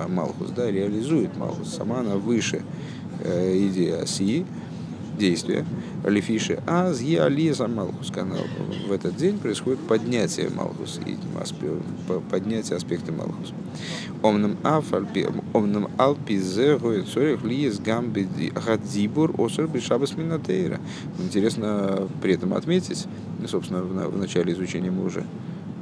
[0.09, 2.61] Малхус, да, реализует Малхус, сама она выше
[3.23, 4.45] идеи Осии,
[5.17, 5.65] действия
[6.05, 8.45] Лефиши, а Ализа Малхус канал.
[8.87, 10.99] В этот день происходит поднятие Малхус,
[12.29, 13.53] поднятие аспекта Малхус.
[14.23, 14.57] Омнам
[15.53, 18.27] омнам алпизе цорих лиес гамби
[18.65, 20.79] гадзибур осер бешабас минатейра.
[21.19, 23.05] Интересно при этом отметить,
[23.47, 25.23] собственно, в начале изучения мы уже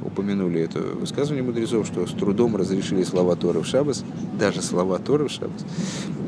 [0.06, 4.04] упомянули это высказывание мудрецов, что с трудом разрешили слова Торы в Шабас,
[4.38, 5.64] даже слова Торы в Шабас.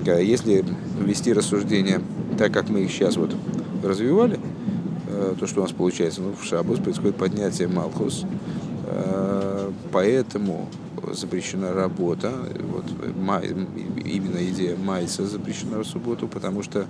[0.04, 0.64] Если
[1.00, 2.00] вести рассуждение
[2.38, 3.34] так, как мы их сейчас вот
[3.82, 4.38] развивали,
[5.08, 8.24] э, то, что у нас получается, ну, в Шабус происходит поднятие Малхус,
[8.86, 10.68] э, поэтому
[11.14, 12.32] запрещена работа,
[12.70, 12.84] вот,
[14.04, 16.86] именно идея Майса запрещена в субботу, потому что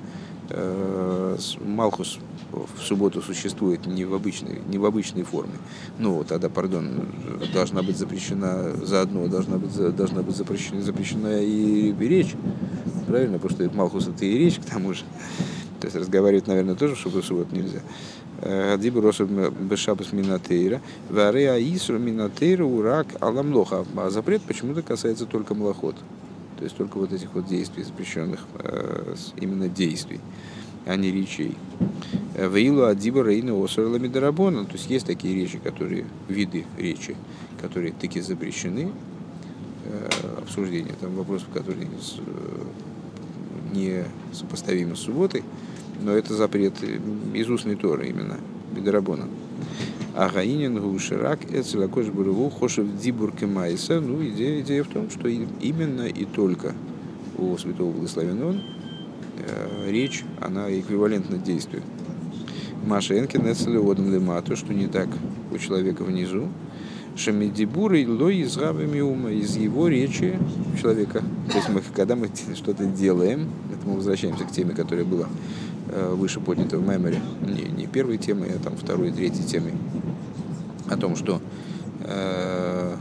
[0.51, 2.19] э, Малхус
[2.53, 5.55] в субботу существует не в обычной, не в обычной форме.
[5.99, 7.09] Ну, тогда, пардон,
[7.53, 12.35] должна быть запрещена заодно, должна быть, должна быть запрещена, запрещена и речь.
[13.07, 13.39] Правильно?
[13.39, 15.05] Потому что Малхус это и речь, к тому же.
[15.81, 17.81] То есть разговаривать, наверное, тоже в субботу нельзя.
[18.41, 20.81] Гадибу роса бешабас минатейра,
[21.11, 23.85] варе аисру минатейра урак аламлоха.
[23.97, 25.97] А запрет почему-то касается только млохот.
[26.57, 28.41] То есть только вот этих вот действий, запрещенных
[29.37, 30.21] именно действий,
[30.87, 31.57] а не речей.
[32.37, 34.65] Веилу адиба рейна осарла мидарабона.
[34.65, 37.17] То есть есть такие речи, которые, виды речи,
[37.61, 38.91] которые таки запрещены,
[40.39, 41.89] обсуждение там вопросов, которые
[43.73, 45.43] не сопоставимы с субботой,
[46.01, 46.75] но это запрет
[47.35, 48.37] из устной Торы именно,
[48.75, 49.27] Бедарабона.
[50.15, 54.01] А Гаинин Гуширак Эцелакош Буреву Хошев Дибурке Майса.
[54.01, 56.75] Ну, идея, идея в том, что именно и только
[57.37, 58.61] у святого благословен
[59.39, 61.83] э, речь, она эквивалентна действию.
[62.85, 65.09] Маша Энкин Эцелеодом Лемату, что не так
[65.53, 66.49] у человека внизу,
[67.17, 70.39] Шамидибуры ло из ума, из его речи
[70.81, 71.23] человека.
[71.51, 75.78] То есть мы, когда мы что-то делаем, это мы возвращаемся к теме, которая была Э,
[75.91, 79.73] выше поднято в меморе, не, не первой темой, а там второй, третьей темой,
[80.89, 81.41] о том, что,
[82.01, 82.97] э,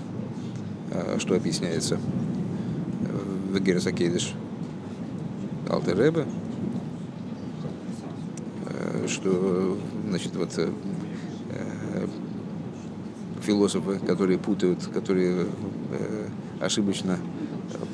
[0.92, 2.00] э, что объясняется
[3.52, 4.34] в Герасакейдыш
[5.70, 6.26] Алтеребе,
[8.66, 9.78] э, что,
[10.08, 10.70] значит, вот э,
[13.42, 15.46] философы, которые путают, которые
[15.92, 16.28] э,
[16.60, 17.18] ошибочно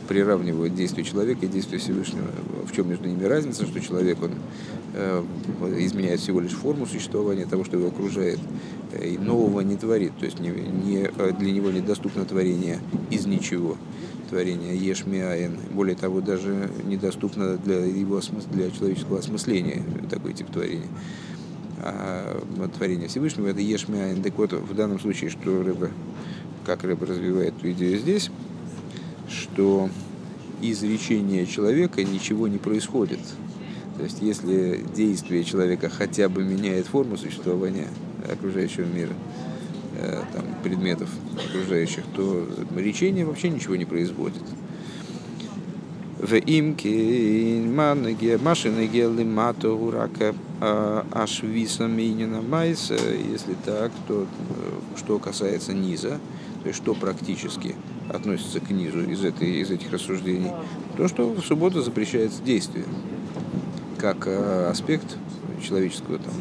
[0.07, 2.27] приравнивают действие человека и действие Всевышнего.
[2.67, 7.63] В чем между ними разница, что человек, он Э, изменяет всего лишь форму существования того,
[7.63, 8.39] что его окружает,
[8.91, 10.11] э, и нового не творит.
[10.19, 12.79] То есть не, не, э, для него недоступно творение
[13.09, 13.77] из ничего,
[14.29, 15.57] творение ешмиаен.
[15.71, 18.21] Более того, даже недоступно для его
[18.51, 20.87] для человеческого осмысления такой тип творения.
[21.79, 22.41] А
[22.77, 24.21] творение Всевышнего это ешмиаен.
[24.21, 25.89] Так вот, в данном случае, что рыба,
[26.65, 28.29] как рыба развивает эту идею здесь,
[29.27, 29.89] что
[30.61, 33.19] из речения человека ничего не происходит–
[33.97, 37.87] то есть, если действие человека хотя бы меняет форму существования
[38.31, 39.13] окружающего мира,
[39.97, 41.09] э, там, предметов
[41.47, 44.41] окружающих, то речение вообще ничего не производит.
[46.17, 47.61] В имке
[48.41, 52.95] машины гелы мато урака а, ашвиса минина майса.
[52.95, 56.19] Если так, то э, что касается низа,
[56.61, 57.75] то есть что практически
[58.09, 60.51] относится к низу из, этой, из этих рассуждений,
[60.95, 62.85] то, что в субботу запрещается действие
[64.03, 65.15] как э, аспект
[65.65, 66.33] человеческого, там,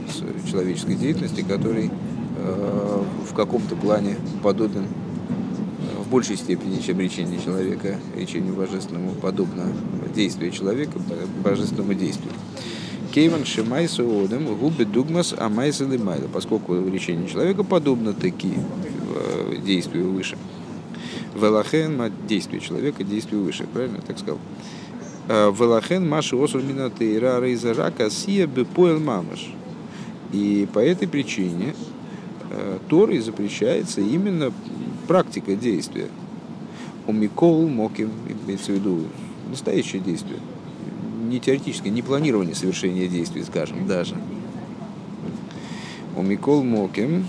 [0.50, 1.92] человеческой деятельности, который
[2.36, 9.72] э, в каком-то плане подобен э, в большей степени, чем речение человека, речению божественному, подобно
[10.12, 10.98] действию человека
[11.44, 12.32] божественному действию.
[13.12, 18.54] Кейван Шимайса Одем губы дугмас амайса лимайла, поскольку речение человека подобно таки
[19.64, 20.36] действию выше.
[21.36, 24.40] Велахен действие человека, действию выше, правильно я так сказал?
[25.28, 29.52] Э, Велахен Маши Осур Минатейра Рейза Рака Сия Бепоэл Мамаш.
[30.32, 31.74] И по этой причине
[32.50, 34.52] э, Торой запрещается именно
[35.06, 36.08] практика действия.
[37.06, 38.10] У Микол Моким,
[38.46, 39.04] имеется в виду
[39.48, 40.40] настоящее действие.
[41.28, 44.16] Не теоретическое, не планирование совершения действий, скажем, даже.
[46.16, 47.26] У Микол Моким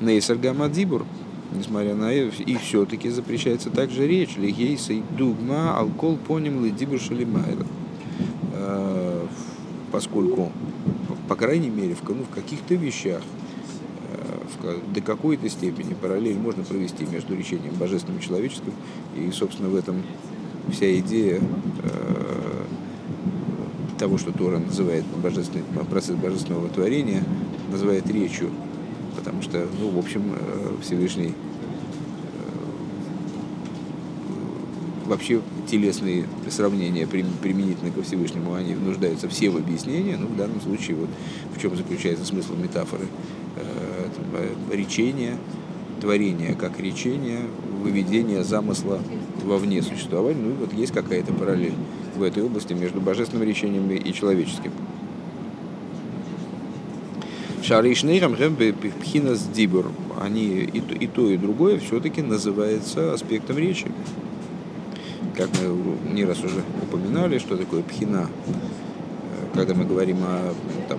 [0.00, 1.06] Нейсар Гамадибур–
[1.54, 4.36] несмотря на это, и все-таки запрещается также речь.
[4.36, 7.66] Лигейса и дугма алкол поним лидибу шалимайла.
[8.52, 9.26] Э,
[9.92, 10.52] поскольку,
[11.28, 13.22] по крайней мере, в, ну, в каких-то вещах
[14.62, 18.72] э, до какой-то степени параллель можно провести между речением божественным и человеческим.
[19.16, 20.02] И, собственно, в этом
[20.70, 21.40] вся идея
[21.82, 22.64] э,
[23.98, 27.22] того, что Тора называет божественный, процесс божественного творения,
[27.70, 28.50] называет речью.
[29.24, 30.34] Потому что, ну, в общем,
[30.82, 31.32] Всевышний
[35.06, 40.96] вообще телесные сравнения применительно ко Всевышнему, они нуждаются все в объяснении, но в данном случае
[40.96, 41.08] вот
[41.54, 43.06] в чем заключается смысл метафоры.
[44.70, 45.38] Речение,
[46.00, 47.40] творение как речение,
[47.82, 49.00] выведение замысла
[49.42, 50.40] вовне существования.
[50.40, 51.74] Ну и вот есть какая-то параллель
[52.16, 54.72] в этой области между божественным речением и человеческим.
[57.64, 58.36] Шаришнейрам
[59.00, 59.90] пхинас дибур.
[60.20, 63.86] Они и то, и то, и другое все-таки называется аспектом речи.
[65.34, 68.28] Как мы не раз уже упоминали, что такое пхина,
[69.54, 70.52] когда мы говорим о,
[70.88, 70.98] там,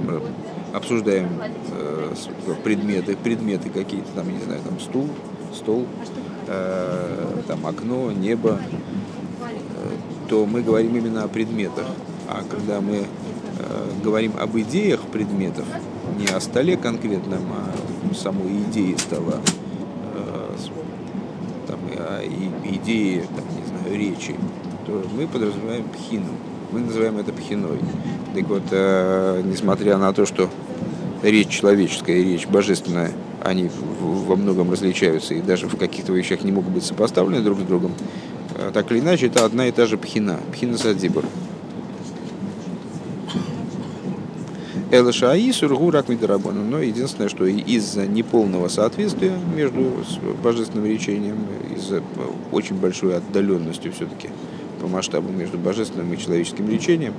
[0.73, 1.29] обсуждаем
[1.71, 2.13] э,
[2.63, 5.07] предметы, предметы какие-то, там, не знаю, там стул,
[5.53, 5.85] стол,
[6.47, 11.85] э, там окно, небо, э, то мы говорим именно о предметах.
[12.27, 13.05] А когда мы э,
[14.03, 15.65] говорим об идеях предметов,
[16.17, 19.39] не о столе конкретном, а самой идее стола,
[20.13, 20.55] э,
[21.67, 24.35] там, о идее, там, не знаю, речи,
[24.85, 26.29] то мы подразумеваем пхину.
[26.71, 27.79] Мы называем это пхиной.
[28.33, 30.49] Так вот, э, несмотря на то, что
[31.21, 33.11] речь человеческая и речь божественная–
[33.45, 33.69] они
[34.01, 37.93] во многом различаются и даже в каких-то вещах не могут быть сопоставлены друг с другом,
[38.55, 41.25] а так или иначе, это одна и та же пхина, пхина садзибур.
[44.91, 49.91] Элашаи сургу рак Но единственное, что из-за неполного соответствия между
[50.43, 51.37] божественным речением,
[51.75, 52.01] из-за
[52.51, 54.29] очень большой отдаленности все-таки
[54.79, 57.13] по масштабу между божественным и человеческим речением,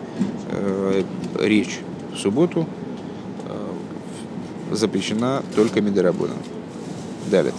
[0.52, 1.02] э,
[1.40, 1.80] речь
[2.14, 2.66] в субботу
[4.70, 6.38] запрещена только Медорабоном.
[7.30, 7.52] Далее.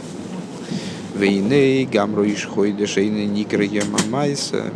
[1.15, 4.71] Вейней, Гамро Ишхойдеш, Эйны Никра Ямамайса.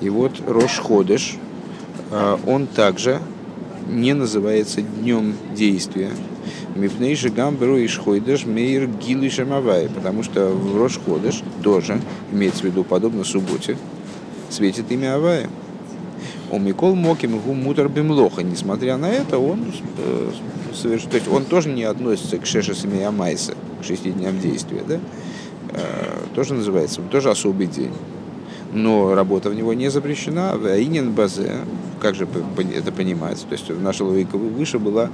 [0.00, 1.36] И вот Рош Ходеш,
[2.10, 3.20] а, он также
[3.88, 6.10] не называется днем действия.
[6.74, 12.00] Мипней же Гамберу Ишхойдеш Мейр Гилы Шамавай, потому что в Рош Ходеш тоже,
[12.32, 13.76] имеется в виду подобно субботе,
[14.50, 15.48] светит имя Авая.
[16.50, 18.42] У Микол Моким Гу Мутар Бимлоха.
[18.42, 20.30] Несмотря на это, он э,
[20.74, 22.74] совершенно, то есть он тоже не относится к Шеша
[23.10, 25.00] Майса, к шести дням действия, да?
[25.70, 27.92] Э, тоже называется, тоже особый день.
[28.74, 30.56] Но работа в него не запрещена.
[30.56, 31.52] В Аинен Базе,
[32.00, 32.26] как же
[32.74, 33.40] это понимать?
[33.48, 35.10] То есть наша логика выше была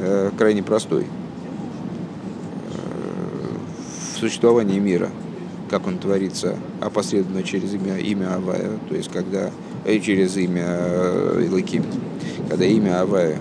[0.00, 1.06] э, крайне простой.
[4.12, 5.10] В существовании мира,
[5.70, 9.50] как он творится опосредованно через имя, имя Авая, то есть когда
[9.84, 10.64] и через имя
[11.44, 11.84] Илыким,
[12.48, 13.38] когда имя Авая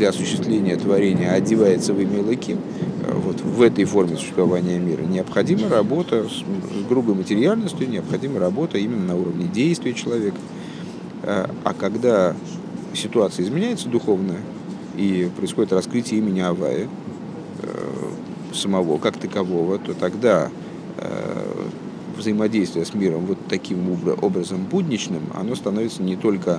[0.00, 2.56] для осуществления творения одевается в имя Лыки,
[3.06, 6.42] вот в этой форме существования мира, необходима работа с,
[6.88, 10.38] грубой материальностью, необходима работа именно на уровне действия человека.
[11.22, 12.34] А, а когда
[12.94, 14.40] ситуация изменяется духовная,
[14.96, 16.88] и происходит раскрытие имени Авая,
[17.62, 20.48] э, самого как такового, то тогда
[20.96, 21.66] э,
[22.16, 26.58] взаимодействие с миром вот таким образом будничным, оно становится не только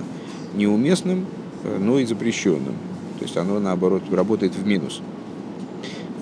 [0.54, 1.26] неуместным,
[1.64, 2.76] э, но и запрещенным.
[3.22, 5.00] То есть оно, наоборот, работает в минус.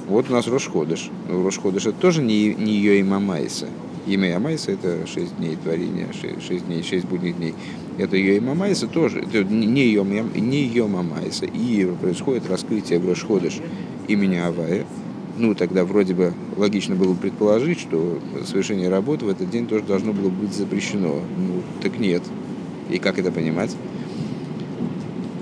[0.06, 1.08] Вот у нас Рошходыш.
[1.30, 3.68] Ну, Рошходыш это тоже не, не ее имя Майса.
[4.06, 7.54] Имя Майса это 6 дней творения, 6, 6 дней, 6 будних дней.
[7.96, 11.46] Это ее имя Майса тоже, это не ее, не ее Майса.
[11.46, 13.60] И происходит раскрытие в Рошходыш
[14.06, 14.84] имени Авая.
[15.38, 20.12] Ну, тогда вроде бы логично было предположить, что совершение работы в этот день тоже должно
[20.12, 21.14] было быть запрещено.
[21.38, 22.22] Ну, так нет.
[22.90, 23.74] И как это понимать?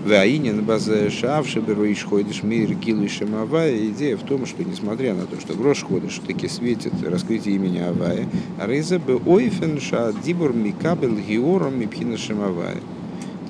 [0.09, 3.77] Ваинин базе шавши беруиш ходишь мир гилу шамавая.
[3.89, 8.27] Идея в том, что несмотря на то, что в ходишь таки светит раскрытие имени Авая,
[8.59, 12.79] рейза бы ойфен ша дибур микабел геором мипхина шамавая.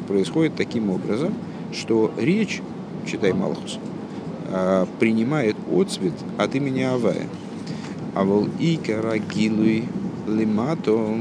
[0.09, 1.32] Происходит таким образом,
[1.72, 2.61] что речь,
[3.06, 3.78] читай Малхус,
[4.50, 7.28] а, принимает отцвет от имени Авая.
[8.16, 9.84] А вол икара гилуй
[10.26, 11.18] лимато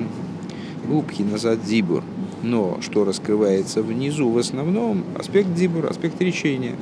[0.89, 2.03] упхина за дибур–
[2.43, 6.75] но что раскрывается внизу, в основном аспект дибур, аспект речения.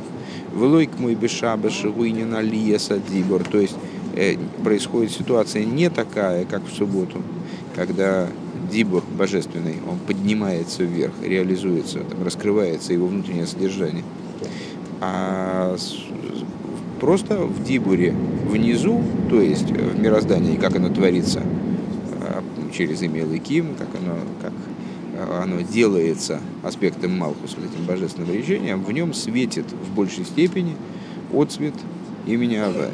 [0.53, 3.43] Влойк мой бешаба шигуинина лиеса дибур.
[3.43, 3.75] То есть
[4.15, 7.21] э, происходит ситуация не такая, как в субботу,
[7.75, 8.27] когда
[8.71, 14.03] дибур божественный, он поднимается вверх, реализуется, там, раскрывается его внутреннее содержание.
[15.01, 15.75] А
[16.99, 18.13] просто в дибуре
[18.49, 21.43] внизу, то есть в мироздании, как оно творится,
[22.21, 22.43] а,
[22.73, 24.53] через имя Лыким, как оно, как
[25.17, 30.75] оно делается аспектом Малхус, вот этим божественным речением, в нем светит в большей степени
[31.33, 31.73] отцвет
[32.25, 32.91] имени Авая.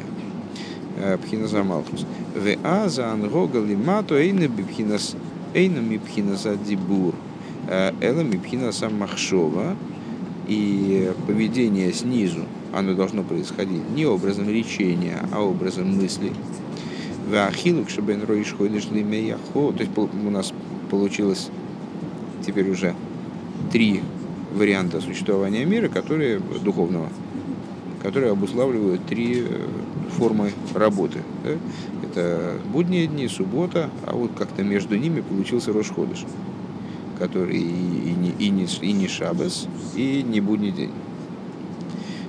[0.98, 2.06] Э, Пхинаса Малхус.
[2.34, 5.16] В аза ангога лимато эйна бипхинас
[5.54, 7.14] эйна мипхинаса дибур.
[7.68, 9.76] Э, эла мипхинаса махшова.
[10.48, 12.40] И поведение снизу,
[12.74, 16.32] оно должно происходить не образом речения, а образом мысли.
[17.30, 20.52] Вахилук, чтобы роиш ходишь То есть у нас
[20.90, 21.48] получилось
[22.44, 22.94] теперь уже
[23.70, 24.02] три
[24.54, 27.08] варианта существования мира, которые духовного,
[28.02, 29.66] которые обуславливают три э,
[30.18, 31.20] формы работы.
[31.44, 31.50] Да?
[32.02, 36.24] Это будние дни, суббота, а вот как-то между ними получился Рошходыш,
[37.18, 39.66] который и, и, не, и, не, и не шабас,
[39.96, 40.90] и не будний день.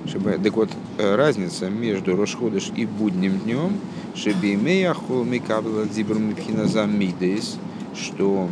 [0.06, 3.72] Чтобы, так вот, э, разница между Рошходыш и будним днем,
[4.14, 7.56] Шебимеяху Микабла Дзибр Мидейс,
[7.94, 8.48] что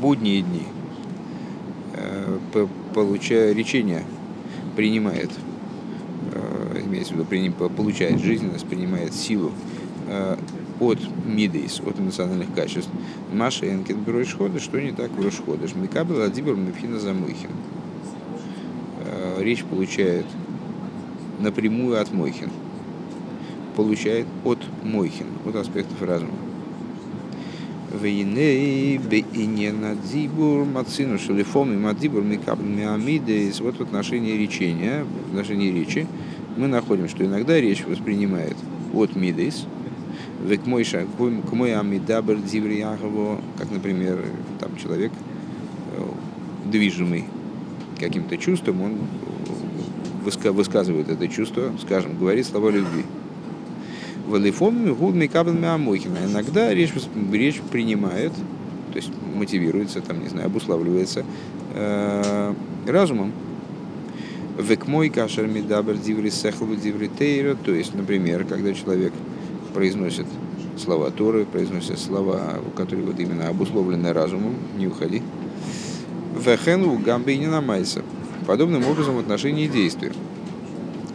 [0.00, 0.64] будние дни
[1.94, 2.38] э,
[2.94, 4.04] получая речение,
[4.76, 5.30] принимает,
[6.32, 9.52] э, имеется в виду, получает жизненность, принимает силу
[10.80, 12.88] от мидейс, от эмоциональных качеств.
[13.30, 15.74] Маша Энкет Берошхода, что не так в Рошходыш.
[15.74, 17.50] Микабел Адибр Мипхина Замыхин.
[19.38, 20.24] Речь получает
[21.40, 22.50] напрямую от Мойхин.
[23.76, 26.47] Получает от Мойхин, от аспектов разума.
[27.92, 33.60] Вейней бейнена дибур мацину шелифом и мадибур микабл миамидейс.
[33.60, 36.06] Вот в отношении речения, в отношении речи,
[36.56, 38.56] мы находим, что иногда речь воспринимает
[38.92, 39.14] от
[40.66, 44.24] мойша, к мой амидабр диврияхово, как, например,
[44.60, 45.12] там человек,
[45.96, 46.02] э,
[46.70, 47.24] движимый
[47.98, 48.98] каким-то чувством, он
[50.24, 53.04] высказывает это чувство, скажем, говорит слова любви.
[54.28, 56.18] ולפעמים הוא מקבל מהמוחין.
[56.30, 56.92] Иногда речь,
[57.32, 58.32] речь принимает,
[58.92, 61.24] то есть мотивируется, там, не знаю, обуславливается
[61.74, 62.54] э,
[62.86, 63.32] разумом.
[64.58, 67.54] וכמו כאשר מדבר דברי שכל דברי תורה.
[67.54, 69.12] То есть, например, когда человек
[69.72, 70.26] произносит
[70.76, 75.22] слова Торы, произносит слова, которые вот именно обусловлены разумом, не уходи.
[76.44, 78.02] וכן הוא גם בענין המעשה.
[78.46, 80.12] Подобным образом в отношении действия.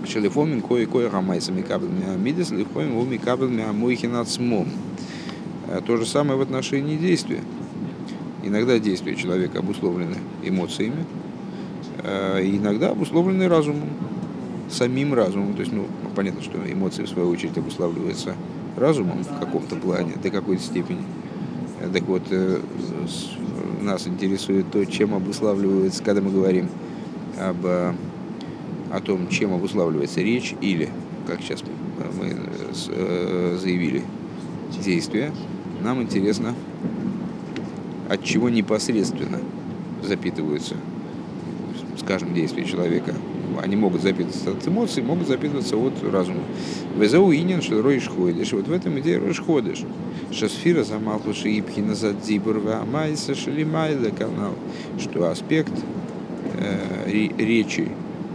[0.05, 4.67] שלפעמים כוח כוח המעשה מקבל מהמידות, לפעמים הוא מקבל מהמוחין עצמם.
[5.67, 7.41] Э, то же самое в отношении действия.
[8.43, 11.05] Иногда действия человека обусловлены эмоциями,
[12.03, 13.89] э, иногда обусловлены разумом
[14.69, 15.53] самим разумом.
[15.53, 15.85] То есть, ну,
[16.15, 18.35] понятно, что эмоции, в свою очередь, обуславливаются
[18.75, 21.03] разумом в каком-то плане, до какой-то степени.
[21.93, 22.59] Так вот, э,
[23.81, 26.69] нас интересует то, чем обуславливается, когда мы говорим
[27.39, 27.65] об,
[28.93, 30.89] о том, чем обуславливается речь или,
[31.25, 31.63] как сейчас
[32.19, 32.35] мы
[32.89, 34.03] э, заявили,
[34.83, 35.31] действие,
[35.81, 36.53] нам интересно,
[38.07, 39.39] от чего непосредственно
[40.03, 40.75] запитываются,
[41.97, 43.15] скажем, действия человека
[43.61, 46.41] они могут запитываться от эмоций, могут запитываться от разума.
[46.97, 48.51] Везау инин что роиш ходишь.
[48.51, 49.83] Вот в этом идея роиш ходишь.
[50.31, 54.55] Шасфира замалхуши ипхина задзибур майса шалимайда канал.
[54.99, 55.73] Что аспект
[56.57, 57.89] э, речи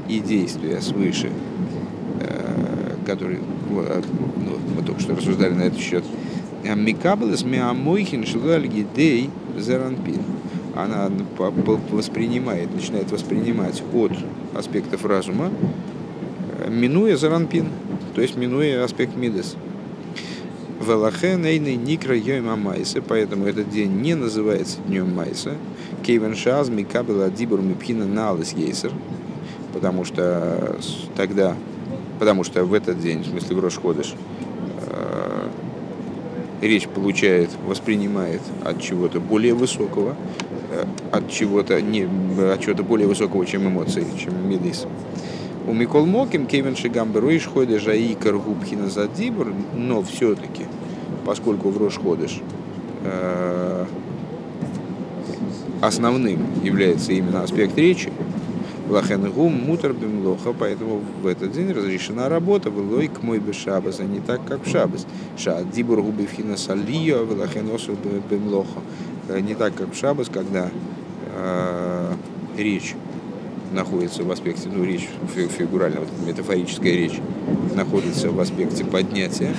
[0.08, 1.30] и действия свыше,
[2.20, 4.02] э, который э,
[4.36, 6.04] ну, мы только что рассуждали на этот счет.
[6.64, 10.22] Микаблес миамойхин шилаль гидей заранпин
[10.78, 11.10] она
[11.90, 14.12] воспринимает, начинает воспринимать от
[14.54, 15.50] аспектов разума,
[16.60, 17.66] э, минуя заранпин,
[18.14, 19.56] то есть минуя аспект мидес.
[20.86, 25.54] Велахен эйный никра йойма майса, поэтому этот день не называется днем майса.
[26.04, 28.92] Кейвен шаз микабела дибур мипхина налыс ейсер,
[29.72, 30.76] потому что
[31.16, 31.54] тогда,
[32.18, 34.14] потому что в этот день, в смысле в Рошходыш,
[34.86, 35.48] э,
[36.62, 40.16] речь получает, воспринимает от чего-то более высокого,
[40.70, 44.86] Э, от чего-то не от чего-то более высокого, чем эмоции, чем медис.
[45.66, 50.64] У Микол Моким Кевин Шигамберу и Шходыш Аикар Губхина Задибр, но все-таки,
[51.24, 52.40] поскольку в Рошходыш
[53.02, 53.86] э,
[55.80, 58.12] основным является именно аспект речи,
[58.88, 64.04] Лахенгум мутар бимлоха, поэтому в этот день разрешена работа в лойк мой бы шабас, а
[64.04, 65.06] не так, как в шабас.
[65.36, 67.96] Ша дибур губивхина салио, лахеносу
[68.30, 68.80] бимлоха.
[69.28, 70.70] Э, не так, как в Шабас, когда
[71.34, 72.14] э,
[72.56, 72.94] речь
[73.72, 75.08] находится в аспекте, ну, речь
[75.58, 77.20] фигурально, вот, метафорическая речь
[77.74, 79.54] находится в аспекте поднятия,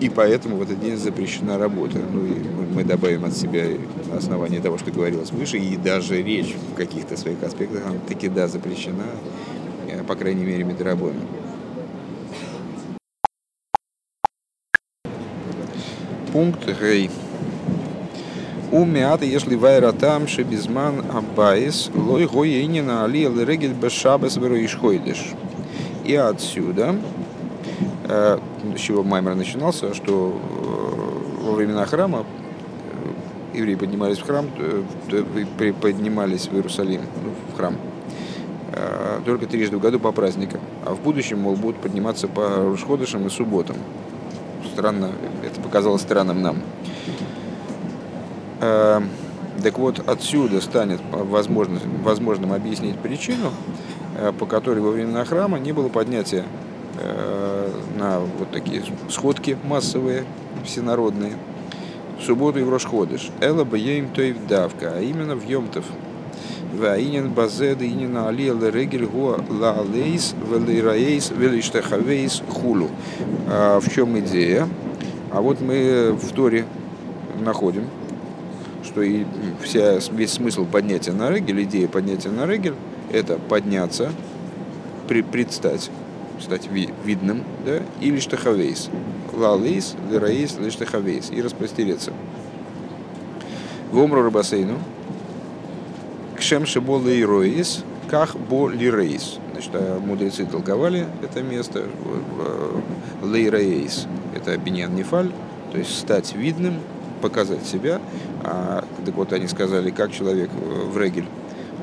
[0.00, 1.98] и поэтому в этот день запрещена работа.
[1.98, 2.34] Ну, и
[2.74, 3.64] мы добавим от себя
[4.10, 8.28] на основании того, что говорилось выше, и даже речь в каких-то своих аспектах, она таки,
[8.28, 9.04] да, запрещена,
[9.88, 11.26] э, по крайней мере, метрабоном.
[16.32, 17.10] Пункт Гей.
[18.70, 25.32] Умят, если вайра там, шебизман абайс, лой гоенина али регель бешабес вероишхойдеш.
[26.04, 26.94] И отсюда,
[28.08, 28.38] э,
[28.76, 32.24] с чего Маймер начинался, что э, во времена храма
[33.54, 34.46] э, евреи поднимались в храм,
[35.80, 37.76] поднимались в Иерусалим, ну, в храм,
[39.24, 40.60] только трижды в году по праздникам.
[40.84, 43.76] А в будущем, мол, будут подниматься по Рушходышам и субботам.
[44.72, 45.10] Странно,
[45.44, 46.58] это показалось странным нам.
[48.60, 49.00] Э,
[49.62, 53.50] так вот, отсюда станет возможно, возможным объяснить причину,
[54.18, 56.44] э, по которой во времена храма не было поднятия
[56.98, 57.49] э,
[58.00, 60.24] на вот такие сходки массовые,
[60.64, 61.34] всенародные,
[62.18, 63.30] в субботу и в Рошходыш.
[63.40, 65.84] Эла бьем той давка, а именно в Йомтов.
[66.74, 72.88] Ваинен базеды инин алия лерегель го лаалейс велираейс велиштахавейс хулу.
[73.48, 74.66] А в чем идея?
[75.30, 76.64] А вот мы в Торе
[77.40, 77.86] находим,
[78.82, 79.24] что и
[79.62, 82.74] вся, весь смысл поднятия на регель, идея поднятия на регель,
[83.12, 84.10] это подняться,
[85.08, 85.90] при, предстать,
[86.40, 88.88] стать ви, видным, да, или штахавейс.
[89.32, 92.12] Лалейс, лираейс, лиштахавейс, и распростереться.
[93.92, 94.78] В омру рыбасейну,
[96.36, 99.38] кшем шибо лейроис, ках бо лирейс.
[99.52, 101.84] Значит, а мудрецы толковали это место.
[103.22, 105.30] Лейрейс– это биньян нефаль,
[105.72, 106.74] то есть стать видным,
[107.20, 108.00] показать себя.
[108.42, 111.26] А, так вот они сказали, как человек в регель,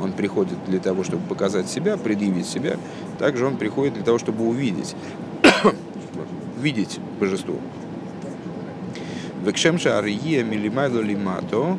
[0.01, 2.77] он приходит для того, чтобы показать себя, предъявить себя,
[3.19, 4.95] также он приходит для того, чтобы увидеть,
[6.61, 7.55] видеть божество.
[9.43, 11.77] Векшемша ария милимайло лимато,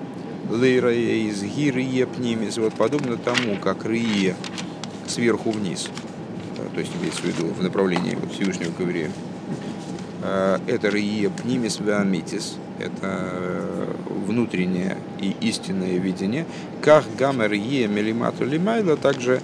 [0.51, 2.57] лейраейс гирия пнимис.
[2.57, 4.37] Вот подобно тому, как рия
[5.07, 5.91] сверху вниз,
[6.75, 9.11] то есть имеется в виду в направлении вот Всевышнего к еврею.
[10.67, 13.89] Это рия пнимис веамитис, это
[14.27, 16.47] внутреннее и истинное видение,
[16.81, 19.41] как гамер е мелимату лимайла, также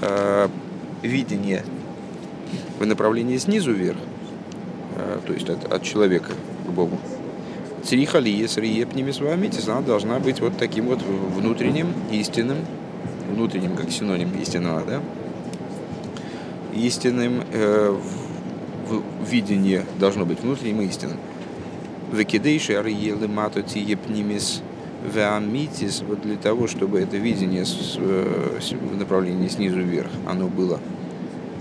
[0.00, 0.48] э,
[1.02, 1.64] видение
[2.78, 3.98] в направлении снизу вверх,
[4.96, 6.32] э, то есть от, от человека
[6.66, 6.98] к Богу.
[7.84, 12.58] Цриха ли ес риепними с вами, она должна быть вот таким вот внутренним, истинным,
[13.30, 15.02] внутренним как синоним истинного, да,
[16.74, 17.96] истинным э,
[18.88, 21.18] в, в видение должно быть внутренним и истинным.
[22.12, 24.62] Векидейши ариелы мату тиепнимис
[25.04, 27.64] веамитис, вот для того, чтобы это видение
[27.96, 28.58] э,
[28.92, 30.80] в направлении снизу вверх, оно было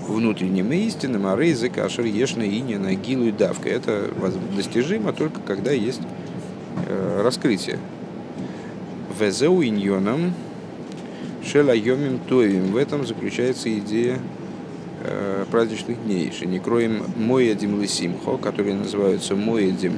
[0.07, 3.70] внутренним и истинным, а рейзы кашер ешна иня нагилу и давка.
[3.70, 4.10] Это
[4.56, 6.02] достижимо только когда есть
[6.88, 7.80] э, раскрытие.
[9.20, 10.34] Везеу иньоном
[11.45, 12.72] шелайомим тоевим.
[12.72, 14.20] В этом заключается идея
[15.03, 16.32] э, праздничных дней.
[16.32, 19.94] Шеникроем моедим лисимхо, которые называются моедим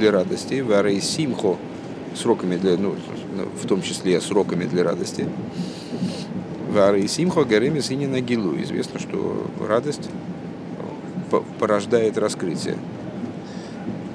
[0.00, 1.56] для радости, варей симхо,
[2.14, 2.96] сроками для, ну,
[3.62, 5.28] в том числе сроками для радости.
[6.72, 8.60] Варей симхо гареми синина гилу.
[8.62, 10.08] Известно, что радость
[11.58, 12.76] порождает раскрытие.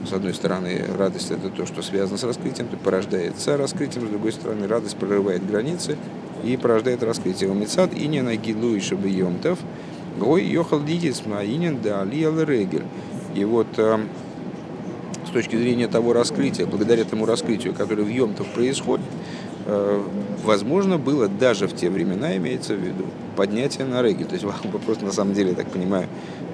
[0.10, 4.34] С одной стороны, радость это то, что связано с раскрытием, то порождается раскрытием, с другой
[4.34, 5.98] стороны, радость прорывает границы
[6.44, 7.50] и порождает раскрытие.
[7.50, 9.60] Умицат и не нагилу и чтобы йомтов,
[10.20, 12.84] гой йохал дитис маинен да алиал регель.
[13.34, 14.08] И вот эм,
[15.36, 19.06] точки зрения того раскрытия, благодаря тому раскрытию, которое в Йомтов происходит,
[19.66, 20.02] э,
[20.46, 23.04] возможно было даже в те времена, имеется в виду,
[23.36, 24.24] поднятие на реги.
[24.24, 26.08] То есть вопрос на самом деле, я так понимаю,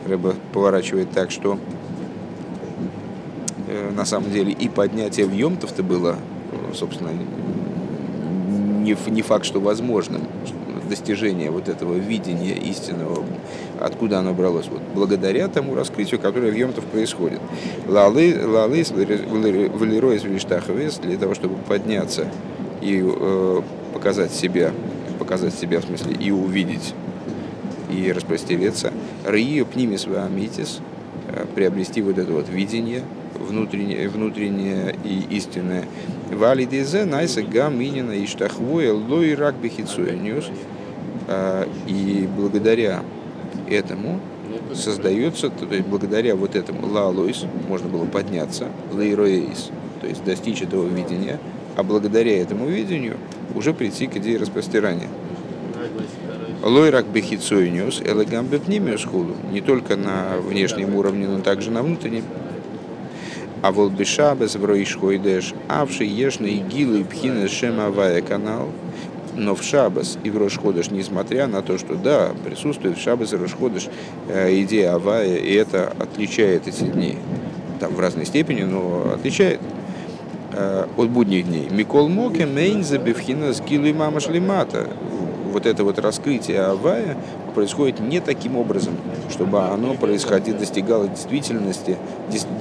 [0.07, 1.59] Рыба поворачивает так, что
[3.67, 6.15] э, на самом деле и поднятие в Йомтов-то было,
[6.73, 7.11] собственно,
[8.81, 10.23] не, не факт, что возможным
[10.89, 13.23] достижение вот этого видения истинного,
[13.81, 17.39] откуда оно бралось, вот, благодаря тому раскрытию, которое в Йомтов происходит.
[17.87, 22.27] Лалыс, Валеройс, Вилиштаховес, для того, чтобы подняться
[22.81, 23.61] и э,
[23.93, 24.71] показать себя,
[25.19, 26.93] показать себя в смысле и увидеть,
[27.91, 28.91] и распростереться.
[29.25, 30.79] Рио пнимис амитис,
[31.27, 33.03] э, приобрести вот это вот видение,
[33.39, 35.85] внутреннее, внутреннее и истинное.
[36.31, 39.55] Валидезе найса гам инина и штахвоя лой рак.
[41.27, 43.03] А, и благодаря
[43.71, 44.19] этому
[44.73, 49.69] создается, то есть благодаря вот этому лалойс можно было подняться, лейроэйс,
[50.01, 51.39] то есть достичь этого видения,
[51.75, 53.17] а благодаря этому видению
[53.55, 55.07] уже прийти к идее распростирания.
[56.63, 62.23] Лойрак бехицойниус, элегам бепнимиус худу, не только на внешнем уровне, но также на внутреннем.
[63.63, 68.69] А волбишабес в роишхойдеш, авши ешный гилы пхина шемавая канал–
[69.35, 73.37] но в Шабас и в Рошходыш, несмотря на то, что да, присутствует в Шабас и
[73.37, 73.89] Рошходыш
[74.27, 77.17] э, идея Авая, и это отличает эти дни,
[77.79, 79.59] там в разной степени, но отличает
[80.53, 81.67] э, от будних дней.
[81.69, 84.87] Микол Моке Мейнза Бевхина с Гилой Мама Шлемата.
[85.51, 87.17] Вот это вот раскрытие Авая
[87.53, 88.95] происходит не таким образом,
[89.29, 91.97] чтобы оно происходило, достигало действительности,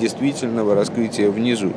[0.00, 1.72] действительного раскрытия внизу.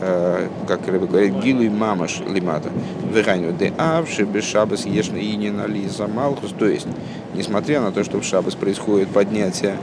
[0.00, 2.70] Как Рыба говорит, гилу и мамаш лимата.
[3.12, 6.54] Веганю де авши без шабас ешна и не нализа малхус.
[6.58, 6.86] То есть,
[7.34, 9.76] несмотря на то, что в шабас происходит поднятие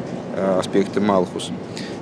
[0.58, 1.52] аспекта малхус,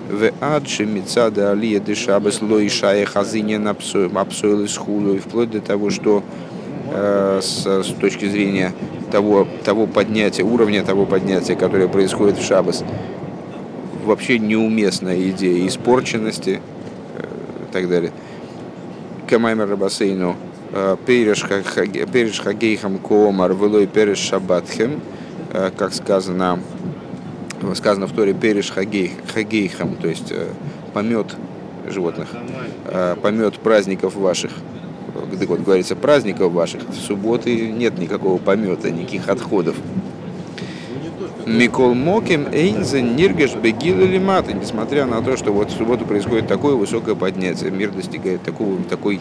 [0.10, 5.52] в адши мецада алия де шабас лой шая хазиня на апсойл из хулу, и вплоть
[5.52, 6.24] до того, что
[6.92, 8.74] с, с точки зрения
[9.12, 12.84] того, того поднятия, уровня того поднятия, которое происходит в шабас,
[14.04, 16.73] вообще неуместная идея испорченности э,
[17.74, 18.12] так далее.
[19.28, 20.36] Камаймер Рабасейну
[20.72, 25.02] э, Переш Хагейхам Коомар Велой Переш Шабатхем,
[25.52, 26.60] э, как сказано,
[27.76, 30.32] сказано в Торе Переш Хагейхам, то есть
[30.94, 31.36] помет
[31.88, 32.28] животных,
[33.22, 34.52] помет праздников ваших,
[35.32, 39.76] где вот говорится праздников ваших, в субботы нет никакого помета, никаких отходов.
[41.46, 46.76] Микол Моким Эйнзе Ниргеш Бегил или несмотря на то, что вот в субботу происходит такое
[46.76, 49.20] высокое поднятие, мир достигает такого, такой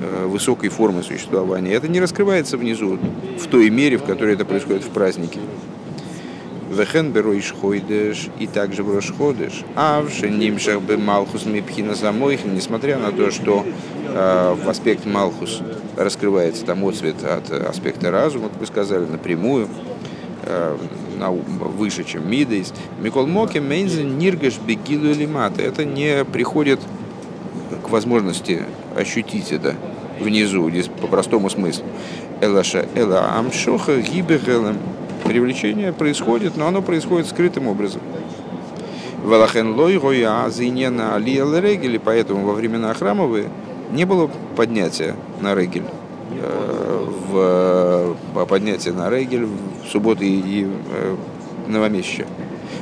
[0.00, 1.72] э, высокой формы существования.
[1.72, 2.98] Это не раскрывается внизу
[3.38, 5.40] в той мере, в которой это происходит в празднике.
[6.70, 9.64] Вехен бероиш хойдеш и также в ходеш.
[9.74, 13.64] А в шенимшах бы малхус мипхина самоих, несмотря на то, что
[14.06, 15.60] э, в аспект малхус
[15.96, 19.68] раскрывается там отцвет от аспекта разума, как вы сказали, напрямую,
[20.44, 20.76] э,
[21.18, 22.72] выше, чем Мидейс.
[23.00, 25.62] Микол Моки Мейнзен Ниргаш Бегилу или Мата.
[25.62, 26.80] Это не приходит
[27.82, 28.62] к возможности
[28.96, 29.74] ощутить это
[30.20, 31.84] внизу, здесь по простому смыслу.
[32.40, 34.78] Элаша Эла Амшоха Гибехелем.
[35.24, 38.02] Привлечение происходит, но оно происходит скрытым образом.
[39.24, 43.48] Валахен лой роя зинена алия регели, поэтому во времена храмовые
[43.90, 45.84] не было поднятия на регель
[47.28, 51.16] в поднятие на регель в субботу и э,
[51.68, 52.26] новомесяче.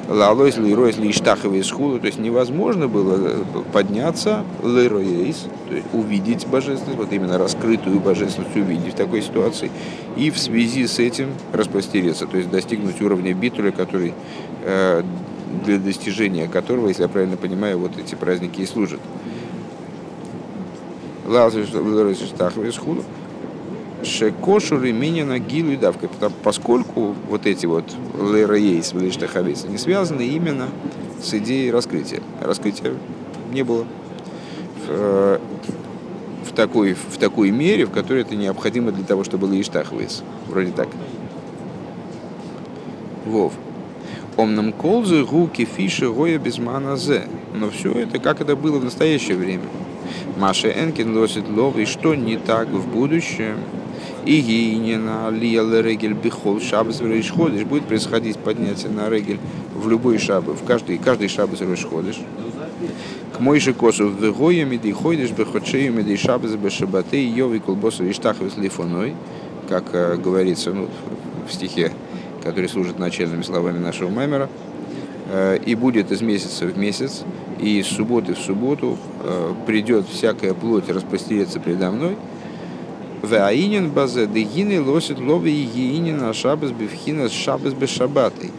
[0.08, 2.00] Лалойс, лиройс, лиштаховый из худу.
[2.00, 3.42] То есть невозможно было э,
[3.72, 9.70] подняться лиройс, то есть увидеть божественность, вот именно раскрытую божественность увидеть в такой ситуации,
[10.16, 14.12] и в связи с этим распростереться, то есть достигнуть уровня битуля, который
[14.64, 15.02] э,
[15.64, 19.00] для достижения которого, если я правильно понимаю, вот эти праздники и служат.
[21.26, 22.76] Лалойс, лиройс, лиштаховый из
[24.02, 24.06] худу.
[24.06, 26.08] Шекошу реминина гилу и давка,
[26.42, 27.84] поскольку вот эти вот
[28.18, 30.68] лейраейс, влиштахавейс, они связаны именно
[31.22, 32.20] с идеей раскрытия.
[32.40, 32.94] Раскрытия
[33.52, 35.38] не было в, э,
[36.44, 40.22] в, такой, в такой мере, в которой это необходимо для того, чтобы было иштахвейс.
[40.48, 40.88] Вроде так.
[43.24, 43.52] Вов.
[44.36, 47.28] Омнам колзы руки фиши гоя без маназе.
[47.54, 49.64] Но все это, как это было в настоящее время.
[50.38, 53.58] Маша Энкин лосит лов, и что не так в будущем–
[54.24, 59.38] и гейнина лиел регель бихол шабас ходишь будет происходить поднятие на регель
[59.74, 62.20] в любой шабы, в каждый, каждый шабас ходишь.
[63.36, 68.12] К мой же косу в вегоя меди ходишь бехотшею меди шабас бешабаты йови колбосу и
[68.12, 69.14] штахвис лифоной,
[69.68, 70.88] как э, говорится ну,
[71.48, 71.92] в стихе,
[72.42, 74.48] который служит начальными словами нашего маймера,
[75.30, 77.22] э, и будет из месяца в месяц,
[77.60, 82.16] и из субботы в субботу э, придет всякая плоть распростереться предо мной,
[83.22, 88.50] Ваинин базе дегины лосит лови егиинин а шабас бифхина шабас бешабатой.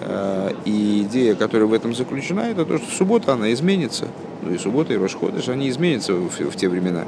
[0.00, 4.06] Э, и идея, которая в этом заключена, это то, что суббота, она изменится.
[4.42, 7.04] Ну и суббота, и Рошходыш, они изменятся в, в те времена.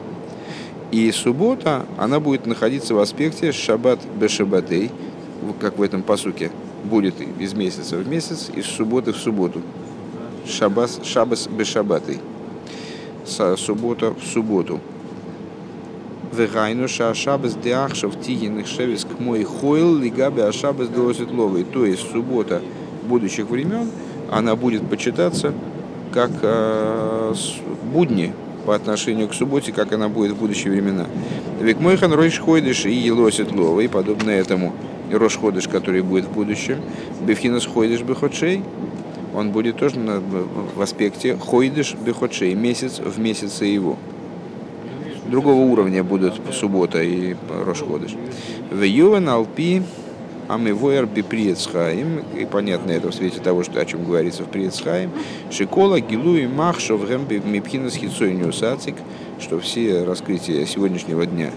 [0.91, 4.91] И суббота, она будет находиться в аспекте шаббат бешабатей,
[5.61, 6.51] как в этом посуке,
[6.85, 9.63] будет из месяца в месяц, из субботы в субботу.
[10.49, 12.19] Шабас, шабас бешабатей.
[13.25, 14.81] Суббота в субботу.
[16.37, 21.65] Вегайну шабас деахшав тигиных шевис к мой хойл лигабе ашабас досит ловый.
[21.65, 22.61] То есть суббота
[23.09, 23.91] будущих времен,
[24.31, 25.55] она будет почитаться
[26.13, 27.35] как э,
[27.93, 28.33] будни
[28.67, 31.07] по отношению к субботе, как она будет в будущие времена.
[31.61, 34.75] Век мойхан ройш ходишь и елосит лова, и подобно этому
[35.11, 36.79] рош ходишь, который будет в будущем,
[37.23, 38.63] бифхинас ходишь бехотшей,
[39.35, 39.97] он будет тоже
[40.75, 43.97] в аспекте ходишь бехотшей, месяц в месяце его
[45.31, 47.35] другого уровня будут суббота и
[47.65, 48.15] Рошходыш.
[48.71, 49.83] В Ювен Алпи
[50.49, 55.11] Амивоер Биприецхаим, и понятно это в свете того, что, о чем говорится в Приецхаим,
[55.51, 58.95] Шикола, Гилу и Махшов Гэмби Мипхинас Хитсойниусацик,
[59.41, 61.51] что все раскрытия сегодняшнего дня,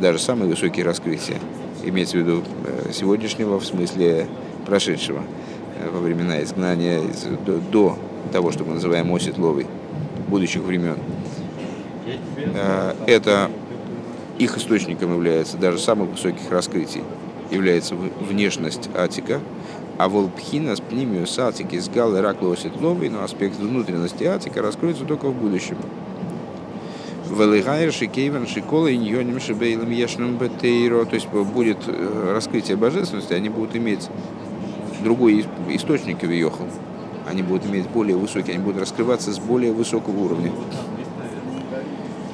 [0.00, 1.38] даже самые высокие раскрытия,
[1.84, 4.26] имеется в виду э, сегодняшнего в смысле
[4.64, 5.22] прошедшего,
[5.80, 7.02] э, во времена изгнания
[7.72, 7.98] до,
[8.32, 9.66] того, что мы называем Осетловой,
[10.28, 10.96] будущих времен,
[13.06, 13.50] это
[14.38, 17.02] их источником является даже самых высоких раскрытий,
[17.50, 19.40] является внешность Атика,
[19.96, 25.26] а волпхина с пнимиус Атики с галы раклосит ловой, но аспект внутренности Атика раскроется только
[25.28, 25.76] в будущем.
[27.30, 31.04] Велигайр Шикейвен Шикола Иньоним Шибейлем Ешным Бетейро.
[31.04, 34.08] То есть будет э, раскрытие божественности, они будут иметь
[35.02, 36.68] другой источник Виохал.
[37.28, 40.52] Они будут иметь более высокий, они будут раскрываться с более высокого уровня.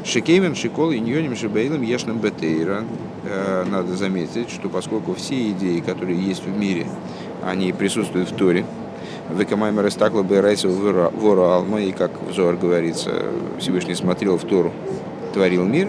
[0.04, 2.84] Шикейвен Шикол Иньоним Шибейлем Ешным Бетейро.
[3.24, 6.86] Э, надо заметить, что поскольку все идеи, которые есть в мире,
[7.44, 8.64] они присутствуют в Торе,
[9.36, 13.10] Векамаймер Истакла Байрайса Вора Алма, и как взор говорится,
[13.58, 14.72] Всевышний смотрел в Тору,
[15.32, 15.88] творил мир.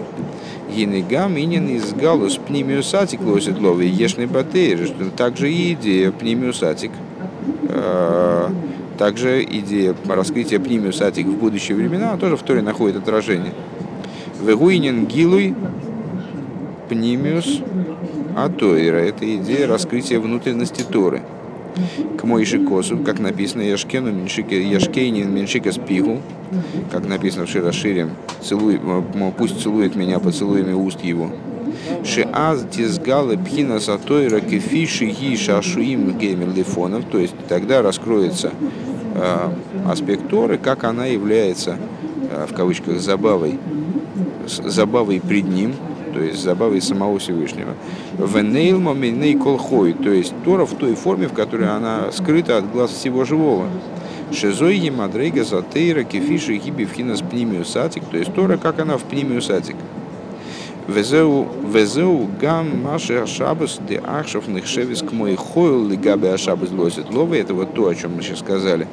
[0.70, 6.92] Гинегам инин из галус пнимиусатик лосит ешный батейр, что также и идея пнимиусатик,
[7.68, 8.50] а,
[8.96, 13.52] также идея раскрытия пнимиусатик в будущие времена тоже в Торе находит отражение.
[14.42, 15.54] Вегуинин гилуй
[16.88, 17.60] пнимиус
[18.36, 18.96] атоира.
[18.96, 21.22] Это идея раскрытия внутренности Торы
[22.18, 26.20] к Мойши Косу, как написано Яшкену Яшкейнин Меншика Спигу,
[26.90, 28.10] как написано в Широшире,
[28.42, 28.80] целуй,
[29.38, 31.30] пусть целует меня поцелуями уст его.
[32.04, 36.52] Шеаз тизгалы пхина сатойра кефиши ги шашуим геймер
[37.10, 38.52] то есть тогда раскроется
[39.14, 39.48] э,
[39.86, 41.78] аспект Торы, как она является,
[42.30, 43.58] э, в кавычках, забавой,
[44.46, 45.74] забавой пред ним,
[46.12, 47.74] то есть забавой самого Всевышнего.
[48.18, 52.90] Венейл моминей колхой, то есть Тора в той форме, в которой она скрыта от глаз
[52.90, 53.66] всего живого.
[54.32, 59.76] Шизой емадрейга затейра кефиши гиби вхинас пнимиусатик, то есть Тора, как она в пнимиусатик.
[60.88, 67.36] Везеу, везеу гам маши ашабас де ахшав нехшевис к мой хойл лигабе ашабас лосит ловы.
[67.38, 68.88] Это вот то, о чем мы сейчас сказали,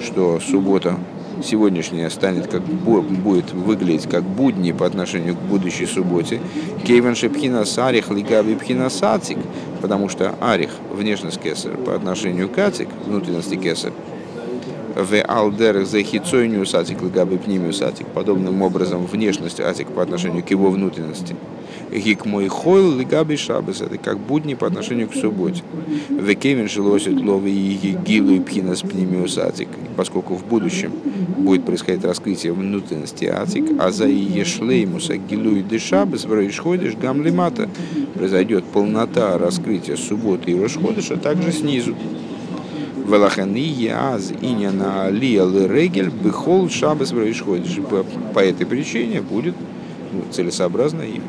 [0.00, 0.96] что суббота
[1.42, 6.40] сегодняшняя станет как будет выглядеть как будни по отношению к будущей субботе.
[6.84, 9.38] Кейвен шепхина сарих лигаби пхина сацик,
[9.80, 13.92] потому что арих, внешность кесар, по отношению к атик, внутренности кесар,
[14.96, 20.50] в алдер за хицойню сатик лигаби пнимию сатик, подобным образом внешность атик по отношению к
[20.50, 21.36] его внутренности.
[21.92, 25.62] Гик мой хойл лигаби шабас, это как будни по отношению к субботе.
[26.08, 30.92] В кевин жилосит ловы и гилу и пхинас пнимиус атик, поскольку в будущем
[31.36, 37.68] будет происходить раскрытие внутренности атик, а за ешлеймуса гилу и дешабас в рейшходиш гамлимата
[38.14, 41.94] произойдет полнота раскрытия субботы и рейшходиша также снизу.
[43.06, 47.78] Велахани яз иня на алия регель бихол шабас в рейшходиш.
[48.34, 49.54] По этой причине будет
[50.12, 51.20] ну, целесообразно и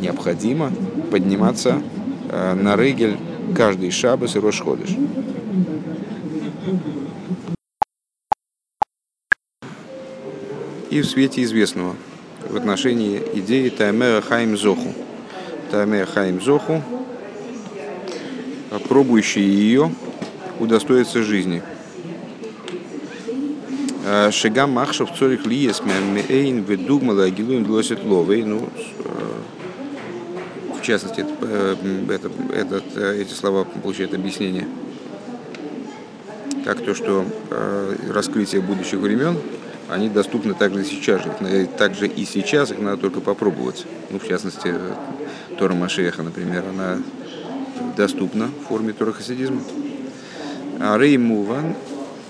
[0.00, 0.72] необходимо
[1.12, 1.80] подниматься
[2.30, 3.16] э, на регель
[3.56, 4.96] каждый шабас и рошходыш.
[10.90, 11.94] И в свете известного
[12.48, 14.92] в отношении идеи Таймера Хайм Зоху.
[15.70, 16.82] Таймера Хайм Зоху,
[18.88, 19.92] пробующие ее,
[20.60, 21.62] удостоятся жизни.
[24.04, 28.44] Э, Шигам Махшев Цорих Лиес Мейн Ведугмала Агилуем Длосит Ловей.
[28.44, 28.68] Ну,
[30.80, 31.76] в частности, это,
[32.08, 34.66] это, этот, э, эти слова получают объяснение
[36.64, 39.38] как то, что э, раскрытие будущих времен,
[39.88, 41.66] они доступны также сейчас же.
[41.78, 43.86] Также и сейчас их надо только попробовать.
[44.10, 44.74] Ну, в частности,
[45.58, 46.98] Тора Машеха, например, она
[47.96, 49.60] доступна в форме Тора Хасидизма.
[50.82, 51.74] А Рей Муван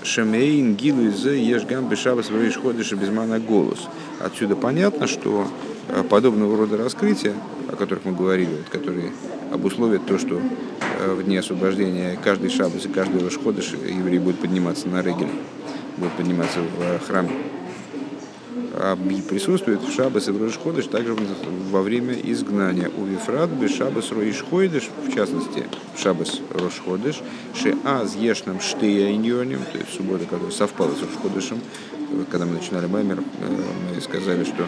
[0.03, 2.27] Шамейн Гилу из Ешгам Бешабас
[2.61, 3.87] Ходыша Безмана Голос.
[4.19, 5.47] Отсюда понятно, что
[5.87, 7.33] э, подобного рода раскрытия
[7.71, 9.11] о которых мы говорили, вот, которые
[9.51, 10.41] обусловят то, что
[10.99, 15.31] э, в дни освобождения каждый шаббат и каждый Рошходыш еврей будет подниматься на регель,
[15.97, 16.99] будет подниматься в э,
[18.81, 18.99] храм.
[18.99, 21.15] А присутствует в шаббас и в Рошходыш также
[21.69, 22.89] во время изгнания.
[22.97, 27.21] У Вифрат бы шаббас Роишходыш, в частности, в шаббас Рошходыш,
[27.53, 31.59] шеаз ешнам штея иньоним, то есть суббота, которая совпала с Рошходышем,
[32.29, 34.65] когда мы начинали Маймер, э, мы сказали, что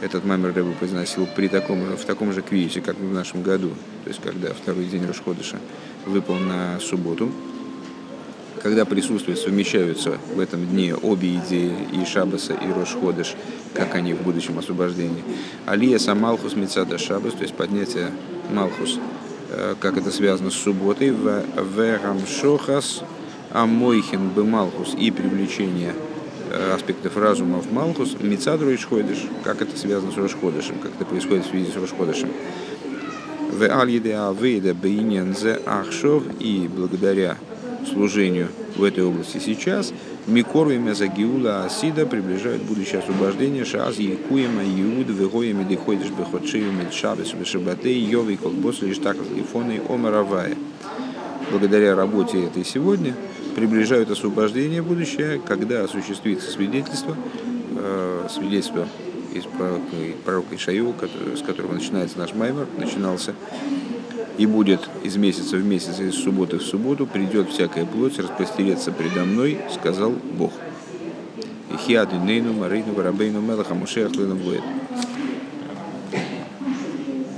[0.00, 3.70] этот мамер Рэбе произносил при таком, в таком же квиесе, как в нашем году,
[4.04, 5.58] то есть когда второй день Рашходыша
[6.06, 7.32] выпал на субботу,
[8.62, 13.34] когда присутствуют, совмещаются в этом дне обе идеи и Шабаса, и Рошходыш,
[13.74, 15.22] как они в будущем освобождении.
[15.66, 18.10] Алия Самалхус Мецада Шабас, то есть поднятие
[18.52, 18.98] Малхус,
[19.50, 21.44] э, как это связано с субботой, в
[21.76, 23.02] Верамшохас
[23.52, 25.94] Амойхин Бемалхус и привлечение
[26.50, 31.44] Э, аспектов разума в Малхус, Мицадру Ишходыш, как это связано с Рошходышем, как это происходит
[31.44, 32.30] в связи с Рошходышем.
[33.52, 37.36] В Аль-Едеа Вейда Бейнен Зе Ахшов и благодаря
[37.88, 39.92] служению в этой области сейчас,
[40.26, 47.98] Микору и Мезагиула Асида приближают будущее освобождение Шаз Якуема Иуд Вегоями Деходиш Бехотшию Медшабес Вешабатей
[47.98, 50.56] Йовы Колбос Лифона и Омаравая.
[51.50, 53.14] Благодаря работе этой сегодня–
[53.58, 57.16] приближают освобождение будущее, когда осуществится свидетельство
[57.76, 58.86] э, свидетельство
[59.34, 59.82] из пророка,
[60.24, 60.94] пророка Ишаю,
[61.36, 63.34] с которого начинается наш маймер, начинался,
[64.38, 69.24] и будет из месяца в месяц, из субботы в субботу, придет всякая плоть, распростереться предо
[69.24, 70.52] мной, сказал Бог.
[71.74, 74.62] Ихиады нейну марейну варабейну мелаха мушеях будет.